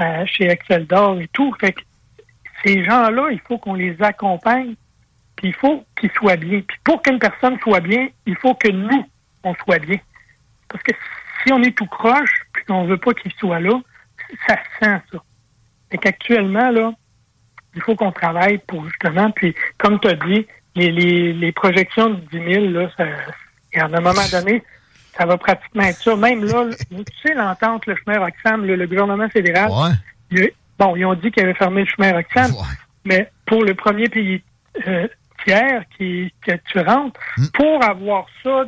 euh, 0.00 0.26
chez 0.26 0.44
Excel 0.44 0.86
d'Or 0.86 1.20
et 1.20 1.28
tout. 1.28 1.54
Fait 1.60 1.72
que 1.72 1.80
ces 2.64 2.84
gens-là, 2.84 3.28
il 3.30 3.40
faut 3.40 3.58
qu'on 3.58 3.74
les 3.74 3.96
accompagne, 4.02 4.74
puis 5.36 5.48
il 5.48 5.54
faut 5.54 5.84
qu'ils 5.98 6.10
soient 6.12 6.36
bien. 6.36 6.60
Puis 6.60 6.78
pour 6.84 7.00
qu'une 7.02 7.18
personne 7.18 7.58
soit 7.60 7.80
bien, 7.80 8.08
il 8.26 8.36
faut 8.36 8.54
que 8.54 8.68
nous, 8.68 9.06
on 9.44 9.54
soit 9.54 9.78
bien. 9.78 9.98
Parce 10.68 10.82
que 10.84 10.92
si 11.44 11.52
on 11.52 11.62
est 11.62 11.76
tout 11.76 11.86
croche, 11.86 12.42
puis 12.52 12.64
qu'on 12.64 12.84
veut 12.84 12.96
pas 12.98 13.12
qu'il 13.14 13.32
soit 13.32 13.60
là, 13.60 13.80
ça 14.48 14.56
se 14.56 14.84
sent 14.86 15.00
ça. 15.12 15.18
Fait 15.90 15.98
qu'actuellement, 15.98 16.70
là, 16.70 16.92
il 17.74 17.82
faut 17.82 17.94
qu'on 17.96 18.12
travaille 18.12 18.58
pour 18.66 18.84
justement, 18.88 19.30
puis 19.30 19.54
comme 19.78 19.98
tu 20.00 20.08
as 20.08 20.14
dit, 20.14 20.46
les, 20.74 20.90
les, 20.90 21.32
les 21.32 21.52
projections 21.52 22.10
de 22.10 22.20
10 22.32 22.54
000, 22.54 22.66
là, 22.68 22.88
ça, 22.96 23.04
et 23.74 23.80
à 23.80 23.86
un 23.86 23.88
moment 23.88 24.12
donné, 24.30 24.62
ça 25.18 25.26
va 25.26 25.36
pratiquement 25.36 25.82
être 25.82 26.00
ça. 26.02 26.16
Même 26.16 26.44
là, 26.44 26.66
tu 26.90 27.04
sais, 27.22 27.34
l'entente, 27.34 27.86
le 27.86 27.96
chemin 27.96 28.18
Roxham, 28.20 28.64
le, 28.64 28.76
le 28.76 28.86
gouvernement 28.86 29.28
fédéral, 29.28 29.68
il- 30.30 30.50
bon, 30.78 30.96
ils 30.96 31.04
ont 31.04 31.14
dit 31.14 31.30
qu'ils 31.30 31.42
avaient 31.42 31.54
fermé 31.54 31.82
le 31.82 31.88
chemin 31.88 32.12
Roxham, 32.12 32.52
mais 33.04 33.30
pour 33.46 33.64
le 33.64 33.74
premier 33.74 34.08
pays 34.08 34.42
euh, 34.86 35.06
tiers 35.44 35.82
qui, 35.98 36.32
que 36.46 36.52
tu 36.70 36.78
rentres, 36.78 37.20
pour 37.52 37.84
avoir 37.84 38.26
ça 38.42 38.64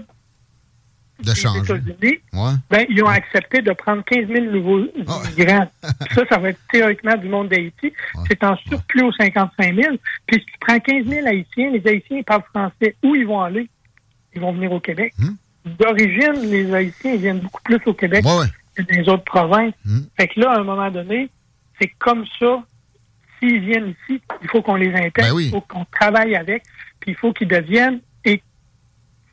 De 1.22 1.32
changer. 1.32 1.60
États-Unis, 1.60 2.18
Ouais. 2.32 2.52
ben, 2.70 2.86
ils 2.88 3.02
ont 3.04 3.08
accepté 3.08 3.62
de 3.62 3.72
prendre 3.72 4.02
15 4.04 4.26
000 4.26 4.46
nouveaux 4.50 4.80
migrants. 5.36 5.70
Puis 6.06 6.14
ça, 6.14 6.22
ça 6.28 6.38
va 6.38 6.50
être 6.50 6.58
théoriquement 6.72 7.16
du 7.16 7.28
monde 7.28 7.48
d'Haïti. 7.48 7.92
C'est 8.28 8.42
en 8.42 8.56
surplus 8.56 9.02
aux 9.04 9.12
55 9.12 9.74
000. 9.74 9.94
Puis 10.26 10.40
si 10.40 10.46
tu 10.46 10.52
prends 10.60 10.80
15 10.80 11.06
000 11.06 11.26
Haïtiens, 11.26 11.70
les 11.70 11.86
Haïtiens 11.86 12.18
ils 12.18 12.24
parlent 12.24 12.42
français. 12.52 12.96
Où 13.04 13.14
ils 13.14 13.26
vont 13.26 13.40
aller? 13.40 13.68
Ils 14.34 14.40
vont 14.40 14.52
venir 14.52 14.72
au 14.72 14.80
Québec. 14.80 15.14
D'origine, 15.64 16.50
les 16.50 16.74
Haïtiens 16.74 17.12
ils 17.12 17.20
viennent 17.20 17.38
beaucoup 17.40 17.62
plus 17.62 17.80
au 17.86 17.94
Québec 17.94 18.24
que 18.74 18.82
dans 18.82 19.00
les 19.00 19.08
autres 19.08 19.24
provinces. 19.24 19.72
Fait 20.16 20.26
que 20.28 20.40
là, 20.40 20.50
à 20.50 20.58
un 20.60 20.64
moment 20.64 20.90
donné, 20.90 21.28
c'est 21.80 21.90
comme 21.98 22.24
ça. 22.40 22.62
S'ils 23.38 23.60
viennent 23.60 23.94
ici, 24.08 24.20
il 24.42 24.48
faut 24.48 24.62
qu'on 24.62 24.74
les 24.76 24.92
intègre, 24.94 25.40
il 25.40 25.50
faut 25.50 25.60
qu'on 25.60 25.84
travaille 25.86 26.34
avec, 26.34 26.62
puis 27.00 27.12
il 27.12 27.14
faut 27.16 27.32
qu'ils 27.32 27.48
deviennent 27.48 28.00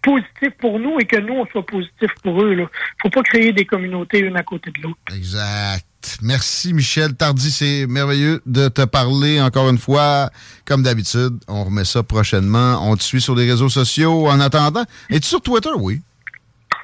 et 0.04 0.10
positifs 0.10 0.58
pour 0.60 0.80
nous 0.80 1.00
et 1.00 1.06
que 1.06 1.18
nous, 1.18 1.34
on 1.34 1.46
soit 1.48 1.66
positifs 1.66 2.14
pour 2.24 2.42
eux. 2.42 2.54
Il 2.54 2.68
faut 3.02 3.10
pas 3.10 3.24
créer 3.24 3.52
des 3.54 3.66
communautés 3.66 4.20
une 4.20 4.38
à 4.38 4.44
côté 4.44 4.72
de 4.72 4.82
l'autre. 4.82 5.00
Exact. 5.16 5.86
Merci, 6.22 6.74
Michel 6.74 7.16
Tardy. 7.16 7.52
C'est 7.52 7.86
merveilleux 7.88 8.42
de 8.46 8.68
te 8.70 8.84
parler 8.86 9.42
encore 9.42 9.70
une 9.70 9.78
fois. 9.78 10.30
Comme 10.66 10.84
d'habitude, 10.84 11.38
on 11.48 11.66
remet 11.66 11.86
ça 11.86 12.04
prochainement. 12.04 12.80
On 12.90 12.96
te 12.96 13.04
suit 13.04 13.22
sur 13.22 13.36
les 13.36 13.50
réseaux 13.50 13.70
sociaux 13.70 14.28
en 14.28 14.40
attendant. 14.40 14.84
Es-tu 15.10 15.28
sur 15.28 15.42
Twitter? 15.42 15.70
Oui. 15.78 16.02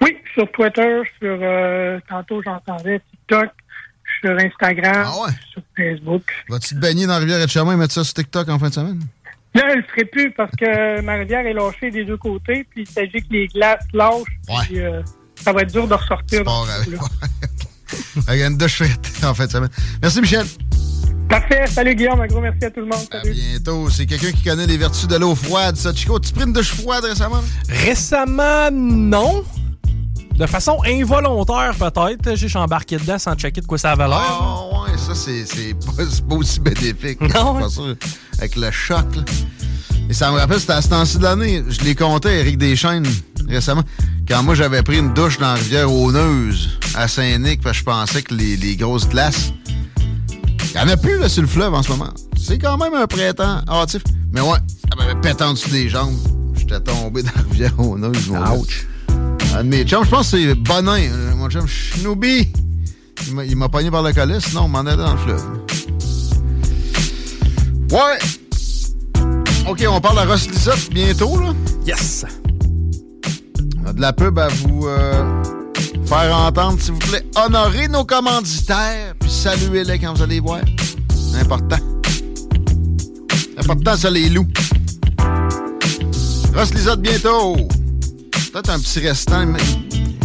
Oui, 0.01 0.17
sur 0.33 0.49
Twitter, 0.51 1.01
sur 1.19 1.39
euh, 1.41 1.99
tantôt 2.07 2.41
j'entendais 2.43 3.01
TikTok, 3.11 3.49
sur 4.21 4.37
Instagram, 4.37 5.07
sur 5.51 5.61
Facebook. 5.75 6.23
Vas-tu 6.49 6.75
te 6.75 6.79
baigner 6.79 7.07
dans 7.07 7.13
la 7.13 7.19
rivière 7.19 7.39
et 7.39 7.43
et 7.43 7.75
mettre 7.75 7.93
ça 7.93 8.03
sur 8.03 8.13
TikTok 8.13 8.47
en 8.49 8.59
fin 8.59 8.69
de 8.69 8.73
semaine? 8.73 9.01
Là, 9.55 9.63
elle 9.71 9.77
ne 9.79 9.83
ferait 9.83 10.05
plus 10.05 10.31
parce 10.31 10.51
que 10.51 11.01
ma 11.01 11.13
rivière 11.13 11.45
est 11.45 11.53
lâchée 11.53 11.89
des 11.91 12.05
deux 12.05 12.17
côtés, 12.17 12.65
puis 12.69 12.83
il 12.83 12.87
s'agit 12.87 13.21
que 13.21 13.31
les 13.31 13.47
glaces 13.47 13.85
lâchent, 13.93 14.67
puis 14.67 14.79
euh, 14.79 15.01
ça 15.35 15.53
va 15.53 15.61
être 15.61 15.71
dur 15.71 15.87
de 15.87 15.93
ressortir. 15.93 16.43
une 18.29 18.57
douche 18.57 18.75
frette 18.75 19.23
en 19.23 19.31
de 19.31 19.51
semaine. 19.51 19.69
Merci, 20.01 20.21
Michel. 20.21 20.45
Parfait. 21.29 21.65
Salut 21.67 21.95
Guillaume, 21.95 22.21
un 22.21 22.27
gros 22.27 22.39
merci 22.39 22.65
à 22.65 22.71
tout 22.71 22.79
le 22.79 22.85
monde. 22.85 23.05
Salut. 23.11 23.33
Bientôt, 23.33 23.89
c'est 23.89 24.05
quelqu'un 24.05 24.31
qui 24.31 24.43
connaît 24.43 24.65
les 24.65 24.77
vertus 24.77 25.07
de 25.07 25.17
l'eau 25.17 25.35
froide, 25.35 25.75
ça, 25.75 25.93
Chico. 25.93 26.19
Tu 26.19 26.31
pris 26.31 26.45
une 26.45 26.53
douche 26.53 26.73
froide 26.73 27.03
récemment? 27.03 27.41
Récemment, 27.69 28.69
non. 28.71 29.43
De 30.37 30.45
façon 30.45 30.77
involontaire, 30.85 31.73
peut-être. 31.79 32.35
J'ai 32.35 32.59
embarqué 32.59 32.97
dedans 32.97 33.17
sans 33.17 33.33
checker 33.33 33.61
de 33.61 33.65
quoi 33.65 33.79
ça 33.79 33.91
avait 33.93 34.07
l'air. 34.07 34.21
Ah, 34.21 34.61
ouais, 34.83 34.97
ça, 34.97 35.15
c'est 35.15 35.73
pas, 36.29 36.35
aussi 36.35 36.59
bénéfique. 36.59 37.19
Non, 37.21 37.59
pas 37.59 37.69
sûr. 37.69 37.95
Avec 38.37 38.55
le 38.55 38.69
choc, 38.69 39.15
là. 39.15 39.23
Et 40.09 40.13
ça 40.13 40.31
me 40.31 40.37
rappelle, 40.37 40.59
c'était 40.59 40.73
à 40.73 40.81
ce 40.81 40.89
temps-ci 40.89 41.17
de 41.17 41.23
l'année. 41.23 41.63
Je 41.67 41.81
l'ai 41.81 41.95
compté, 41.95 42.29
Eric 42.29 42.57
Deschaines, 42.59 43.07
récemment. 43.49 43.83
Quand 44.27 44.43
moi, 44.43 44.53
j'avais 44.53 44.83
pris 44.83 44.99
une 44.99 45.13
douche 45.13 45.39
dans 45.39 45.47
la 45.47 45.55
rivière 45.55 45.91
Auneuse, 45.91 46.79
à 46.95 47.07
Saint-Nic, 47.07 47.61
parce 47.61 47.77
que 47.77 47.79
je 47.79 47.83
pensais 47.85 48.21
que 48.21 48.33
les, 48.33 48.55
les 48.57 48.75
grosses 48.75 49.09
glaces. 49.09 49.51
Il 50.29 50.71
n'y 50.75 50.79
en 50.79 50.87
a 50.87 50.97
plus, 50.97 51.17
là, 51.17 51.27
sur 51.27 51.41
le 51.41 51.47
fleuve 51.47 51.73
en 51.73 51.81
ce 51.81 51.89
moment. 51.89 52.13
C'est 52.39 52.59
quand 52.59 52.77
même 52.77 52.93
un 52.93 53.07
printemps 53.07 53.61
hâtif. 53.67 54.03
Mais 54.31 54.41
ouais, 54.41 54.59
ça 54.87 54.95
m'avait 54.95 55.19
pété 55.19 55.43
en 55.43 55.53
dessous 55.53 55.71
des 55.71 55.89
jambes. 55.89 56.15
J'étais 56.55 56.79
tombé 56.79 57.23
dans 57.23 57.31
la 57.35 57.41
rivière 57.41 57.79
Auneuse. 57.79 58.29
Ouch. 58.29 58.87
Un 59.57 59.63
de 59.63 59.69
mes 59.69 59.83
chums, 59.85 60.03
je 60.03 60.09
pense 60.11 60.29
que 60.31 60.37
c'est 60.37 60.53
Bonin, 60.53 60.99
euh, 60.99 61.35
mon 61.35 61.49
chum 61.49 61.65
Schnooby. 61.65 62.47
Il 63.49 63.55
m'a- 63.55 63.69
pogné 63.69 63.89
par 63.89 64.03
le 64.03 64.13
collet, 64.13 64.37
sinon 64.39 64.65
on 64.65 64.67
m'en 64.67 64.79
allait 64.81 64.95
dans 64.97 65.13
le 65.13 65.17
fleuve. 65.17 65.43
Ouais! 67.89 68.19
OK, 69.67 69.83
on 69.89 69.99
parle 69.99 70.19
à 70.19 70.25
Ross 70.25 70.47
Lisotte 70.47 70.91
bientôt, 70.91 71.39
là. 71.39 71.53
Yes! 71.87 72.23
On 73.83 73.89
a 73.89 73.93
de 73.93 73.99
la 74.01 74.13
pub 74.13 74.37
à 74.37 74.47
vous 74.47 74.85
euh, 74.85 75.43
faire 76.05 76.37
entendre, 76.37 76.79
s'il 76.79 76.93
vous 76.93 76.99
plaît. 76.99 77.25
Honorez 77.35 77.87
nos 77.87 78.05
commanditaires, 78.05 79.15
puis 79.19 79.31
saluez-les 79.31 79.97
quand 79.97 80.13
vous 80.13 80.21
allez 80.21 80.39
voir. 80.39 80.61
C'est 81.31 81.39
important. 81.41 81.77
C'est 83.55 83.59
important, 83.59 83.97
ça, 83.97 84.11
les 84.11 84.29
loups. 84.29 84.47
Ross 86.53 86.71
Lisotte 86.75 87.01
bientôt. 87.01 87.57
Peut-être 88.57 88.71
un 88.71 88.79
petit 88.79 89.01
restant. 89.01 89.45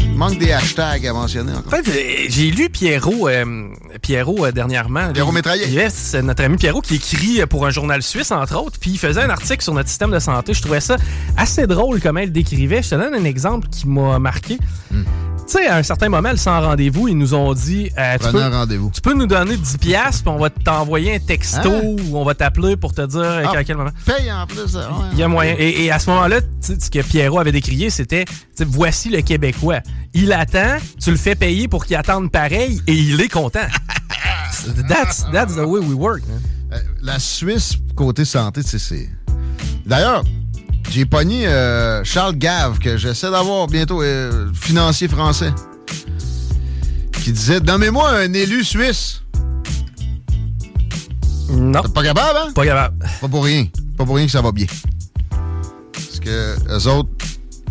Il 0.01 0.16
manque 0.16 0.38
des 0.38 0.53
hashtags 0.53 1.07
à 1.07 1.12
mentionner 1.12 1.53
encore. 1.53 1.75
En 1.75 1.83
fait, 1.83 2.31
j'ai 2.31 2.51
lu 2.51 2.71
Pierrot, 2.71 3.29
euh, 3.29 3.68
Pierrot 4.01 4.47
euh, 4.47 4.53
dernièrement. 4.53 5.12
Pierrot 5.12 5.33
Métraillé. 5.33 5.68
Yes, 5.68 5.92
c'est 5.92 6.23
notre 6.23 6.42
ami 6.42 6.57
Pierrot 6.57 6.81
qui 6.81 6.95
écrit 6.95 7.45
pour 7.45 7.66
un 7.66 7.71
journal 7.71 8.03
suisse, 8.03 8.31
entre 8.31 8.59
autres, 8.59 8.79
puis 8.81 8.92
il 8.92 8.99
faisait 8.99 9.21
un 9.21 9.29
article 9.29 9.62
sur 9.62 9.75
notre 9.75 9.90
système 9.90 10.11
de 10.11 10.18
santé. 10.18 10.55
Je 10.55 10.62
trouvais 10.62 10.81
ça 10.81 10.97
assez 11.37 11.66
drôle 11.66 12.01
comment 12.01 12.21
il 12.21 12.27
le 12.29 12.33
décrivait. 12.33 12.83
Je 12.83 12.88
te 12.88 12.95
donne 12.95 13.12
un 13.12 13.25
exemple 13.25 13.68
qui 13.68 13.87
m'a 13.87 14.18
marqué. 14.18 14.59
Hmm. 14.90 15.03
Tu 15.53 15.59
sais, 15.59 15.67
à 15.67 15.77
un 15.77 15.83
certain 15.83 16.09
moment, 16.09 16.31
le 16.31 16.38
sans 16.38 16.62
rendez-vous, 16.62 17.09
ils 17.09 17.19
nous 17.19 17.35
ont 17.35 17.53
dit 17.53 17.91
euh, 17.99 18.17
tu, 18.19 18.31
peux, 18.31 18.43
un 18.43 18.49
rendez-vous. 18.49 18.91
tu 18.95 19.03
peux 19.03 19.12
nous 19.12 19.27
donner 19.27 19.55
10$, 19.57 19.77
piastres, 19.77 20.23
puis 20.23 20.33
on 20.35 20.38
va 20.38 20.49
t'envoyer 20.49 21.17
un 21.17 21.19
texto 21.19 21.69
Hein? 21.71 21.83
ou 21.85 22.17
on 22.17 22.25
va 22.25 22.35
t'appeler 22.35 22.75
pour 22.77 22.95
te 22.95 23.05
dire 23.05 23.21
euh, 23.21 23.43
Ah, 23.47 23.59
à 23.59 23.62
quel 23.65 23.77
moment. 23.77 23.91
Paye 24.07 24.33
en 24.33 24.47
plus. 24.47 24.75
ouais. 24.75 24.83
Il 25.12 25.19
y 25.19 25.23
a 25.23 25.29
moyen. 25.29 25.55
Et, 25.59 25.85
et 25.85 25.91
à 25.93 25.99
ce 25.99 26.09
moment-là, 26.09 26.41
ce 26.62 26.88
que 26.88 27.03
Pierrot 27.03 27.38
avait 27.38 27.53
décrié, 27.53 27.91
c'était 27.91 28.25
voici 28.61 29.11
le 29.11 29.21
Québécois. 29.21 29.81
Il 30.15 30.33
attend, 30.33 30.79
tu 30.99 31.11
le 31.11 31.19
fais 31.19 31.35
payer 31.35 31.69
pour 31.69 31.85
qu'il 31.85 31.97
attende 31.97 32.31
pareil 32.31 32.81
et 32.87 32.95
il 32.95 33.21
est 33.21 33.29
content. 33.29 33.61
that's, 34.88 35.27
that's 35.33 35.55
the 35.55 35.67
way 35.67 35.81
we 35.81 35.95
work. 35.95 36.23
man. 36.29 36.41
Euh, 36.73 36.79
La 37.03 37.19
Suisse, 37.19 37.75
côté 37.95 38.25
santé, 38.25 38.62
tu 38.62 38.71
sais, 38.71 38.79
c'est. 38.79 39.11
D'ailleurs, 39.85 40.25
j'ai 40.92 41.07
pogné 41.07 41.46
euh, 41.46 42.05
Charles 42.05 42.37
Gave, 42.37 42.78
que 42.78 42.98
j'essaie 42.98 43.31
d'avoir 43.31 43.66
bientôt, 43.66 44.02
euh, 44.02 44.52
financier 44.52 45.09
français, 45.09 45.50
qui 47.24 47.33
disait 47.33 47.61
Nommez-moi 47.61 48.11
un 48.11 48.33
élu 48.35 48.62
suisse. 48.62 49.22
Non. 51.48 51.83
Pas 51.83 52.02
capable, 52.02 52.38
hein? 52.38 52.52
Pas 52.55 52.66
capable. 52.66 52.98
Pas 53.20 53.28
pour 53.28 53.44
rien. 53.44 53.66
Pas 53.96 54.05
pour 54.05 54.16
rien 54.16 54.26
que 54.26 54.33
ça 54.33 54.42
va 54.42 54.52
bien. 54.52 54.66
Parce 55.92 56.20
que 56.20 56.57
eux 56.68 56.88
autres, 56.88 57.11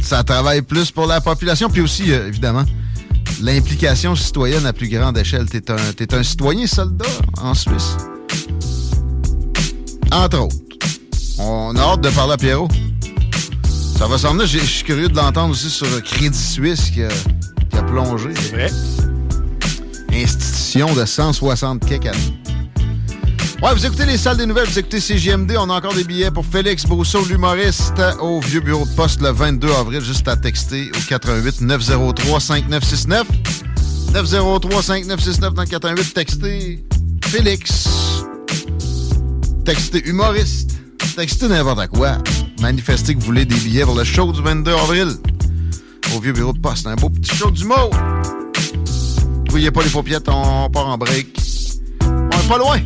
ça 0.01 0.23
travaille 0.23 0.63
plus 0.63 0.89
pour 0.89 1.05
la 1.05 1.21
population, 1.21 1.69
puis 1.69 1.81
aussi, 1.81 2.12
euh, 2.12 2.27
évidemment, 2.27 2.65
l'implication 3.39 4.15
citoyenne 4.15 4.65
à 4.65 4.73
plus 4.73 4.89
grande 4.89 5.17
échelle. 5.19 5.47
T'es 5.47 5.69
un, 5.69 5.93
t'es 5.95 6.15
un 6.15 6.23
citoyen 6.23 6.65
soldat 6.65 7.05
en 7.39 7.53
Suisse. 7.53 7.97
Entre 10.12 10.39
autres. 10.39 10.55
On 11.38 11.75
a 11.75 11.81
hâte 11.81 12.01
de 12.01 12.10
parler 12.10 12.34
à 12.34 12.38
Pierrot. 12.38 12.67
Ça 14.02 14.08
va 14.08 14.18
s'en 14.18 14.32
venir. 14.32 14.48
Je 14.48 14.58
suis 14.58 14.84
curieux 14.84 15.10
de 15.10 15.16
l'entendre 15.16 15.52
aussi 15.52 15.70
sur 15.70 15.86
Crédit 16.02 16.36
Suisse 16.36 16.90
qui 16.90 17.04
a, 17.04 17.10
qui 17.70 17.78
a 17.78 17.84
plongé. 17.84 18.30
C'est 18.34 18.50
vrai. 18.50 18.72
Institution 20.12 20.92
de 20.96 21.06
160 21.06 21.86
quelques 21.86 22.08
années. 22.08 22.42
Ouais, 23.62 23.76
vous 23.76 23.86
écoutez 23.86 24.08
les 24.08 24.18
salles 24.18 24.38
des 24.38 24.48
nouvelles, 24.48 24.66
vous 24.66 24.80
écoutez 24.80 25.00
CGMD. 25.00 25.56
On 25.56 25.70
a 25.70 25.76
encore 25.76 25.94
des 25.94 26.04
billets 26.04 26.32
pour 26.32 26.44
Félix 26.44 26.84
Brousseau, 26.84 27.24
l'humoriste, 27.26 28.02
au 28.20 28.40
vieux 28.40 28.62
bureau 28.62 28.88
de 28.88 28.96
poste 28.96 29.22
le 29.22 29.30
22 29.30 29.72
avril. 29.72 30.02
Juste 30.02 30.28
à 30.28 30.36
texter 30.36 30.90
au 30.98 31.08
88 31.08 31.62
903 31.62 32.40
5969. 32.40 33.28
903 34.16 34.82
5969 34.82 35.54
dans 35.54 35.62
le 35.62 35.68
88. 35.68 36.14
Textez 36.16 36.84
Félix. 37.26 37.88
Textez 39.64 40.10
humoriste. 40.10 40.72
Textez 41.16 41.48
n'importe 41.48 41.86
quoi. 41.90 42.18
Manifestez 42.62 43.15
que 43.15 43.19
vous 43.19 43.26
voulez 43.26 43.45
des 43.45 43.56
billets 43.56 43.84
pour 43.84 43.95
le 43.95 44.04
show 44.04 44.32
du 44.32 44.39
22 44.39 44.71
avril. 44.71 45.08
Au 46.15 46.19
vieux 46.19 46.32
bureau 46.32 46.54
de 46.54 46.60
poste. 46.60 46.86
Un 46.86 46.95
beau 46.95 47.10
petit 47.10 47.36
show 47.36 47.50
d'humour. 47.50 47.89
Voyez 49.50 49.71
pas 49.71 49.82
les 49.82 49.89
paupiètes, 49.89 50.30
on 50.30 50.69
part 50.69 50.88
en 50.88 50.97
break. 50.97 51.36
On 52.02 52.30
est 52.30 52.47
pas 52.47 52.58
loin. 52.60 52.80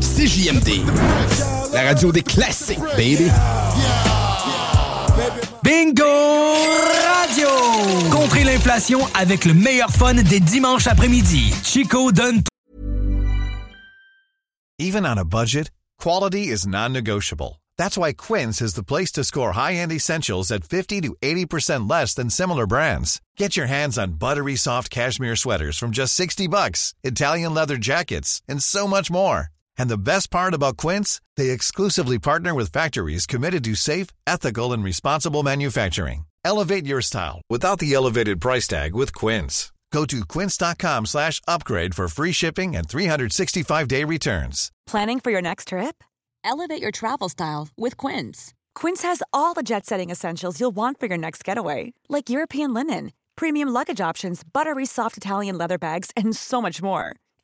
CJMD. 0.00 1.35
La 1.76 1.82
radio 1.82 2.10
des 2.10 2.22
classiques, 2.22 2.80
baby. 2.96 3.30
Bingo 5.62 6.04
Radio! 7.12 7.48
Contrer 8.10 8.44
l'inflation 8.44 9.00
avec 9.12 9.44
le 9.44 9.52
meilleur 9.52 9.90
fun 9.90 10.14
des 10.14 10.40
dimanches 10.40 10.86
après-midi. 10.86 11.52
Chico 11.62 12.12
donne 12.12 12.40
Even 14.78 15.04
on 15.04 15.18
a 15.18 15.24
budget, 15.26 15.70
quality 16.00 16.48
is 16.48 16.66
non-negotiable. 16.66 17.60
That's 17.76 17.98
why 17.98 18.14
Quince 18.14 18.62
is 18.62 18.72
the 18.72 18.82
place 18.82 19.12
to 19.12 19.22
score 19.22 19.52
high-end 19.52 19.92
essentials 19.92 20.50
at 20.50 20.64
50 20.64 21.02
to 21.02 21.14
80% 21.20 21.90
less 21.90 22.14
than 22.14 22.30
similar 22.30 22.66
brands. 22.66 23.20
Get 23.36 23.54
your 23.54 23.66
hands 23.66 23.98
on 23.98 24.12
buttery 24.18 24.56
soft 24.56 24.88
cashmere 24.88 25.36
sweaters 25.36 25.76
from 25.76 25.90
just 25.90 26.14
60 26.14 26.48
bucks, 26.48 26.94
Italian 27.04 27.52
leather 27.52 27.76
jackets, 27.76 28.40
and 28.48 28.62
so 28.62 28.86
much 28.86 29.10
more. 29.10 29.50
And 29.78 29.88
the 29.88 29.98
best 29.98 30.30
part 30.30 30.54
about 30.54 30.76
Quince, 30.76 31.20
they 31.36 31.50
exclusively 31.50 32.18
partner 32.18 32.54
with 32.54 32.72
factories 32.72 33.26
committed 33.26 33.64
to 33.64 33.74
safe, 33.74 34.08
ethical, 34.26 34.72
and 34.72 34.84
responsible 34.84 35.42
manufacturing. 35.42 36.26
Elevate 36.44 36.86
your 36.86 37.02
style 37.02 37.42
without 37.50 37.78
the 37.80 37.92
elevated 37.92 38.40
price 38.40 38.68
tag 38.68 38.94
with 38.94 39.12
Quince. 39.14 39.72
Go 39.92 40.04
to 40.04 40.24
quince.com 40.26 41.06
slash 41.06 41.40
upgrade 41.48 41.94
for 41.94 42.08
free 42.08 42.32
shipping 42.32 42.76
and 42.76 42.86
365-day 42.88 44.04
returns. 44.04 44.70
Planning 44.86 45.20
for 45.20 45.30
your 45.30 45.42
next 45.42 45.68
trip? 45.68 46.02
Elevate 46.44 46.82
your 46.82 46.90
travel 46.90 47.28
style 47.28 47.68
with 47.76 47.96
Quince. 47.96 48.52
Quince 48.74 49.02
has 49.02 49.22
all 49.32 49.54
the 49.54 49.62
jet-setting 49.62 50.10
essentials 50.10 50.60
you'll 50.60 50.76
want 50.76 51.00
for 51.00 51.06
your 51.06 51.18
next 51.18 51.44
getaway, 51.44 51.94
like 52.08 52.30
European 52.30 52.74
linen, 52.74 53.12
premium 53.36 53.68
luggage 53.68 54.00
options, 54.00 54.42
buttery 54.44 54.86
soft 54.86 55.16
Italian 55.16 55.56
leather 55.56 55.78
bags, 55.78 56.10
and 56.16 56.36
so 56.36 56.60
much 56.60 56.82
more. 56.82 57.16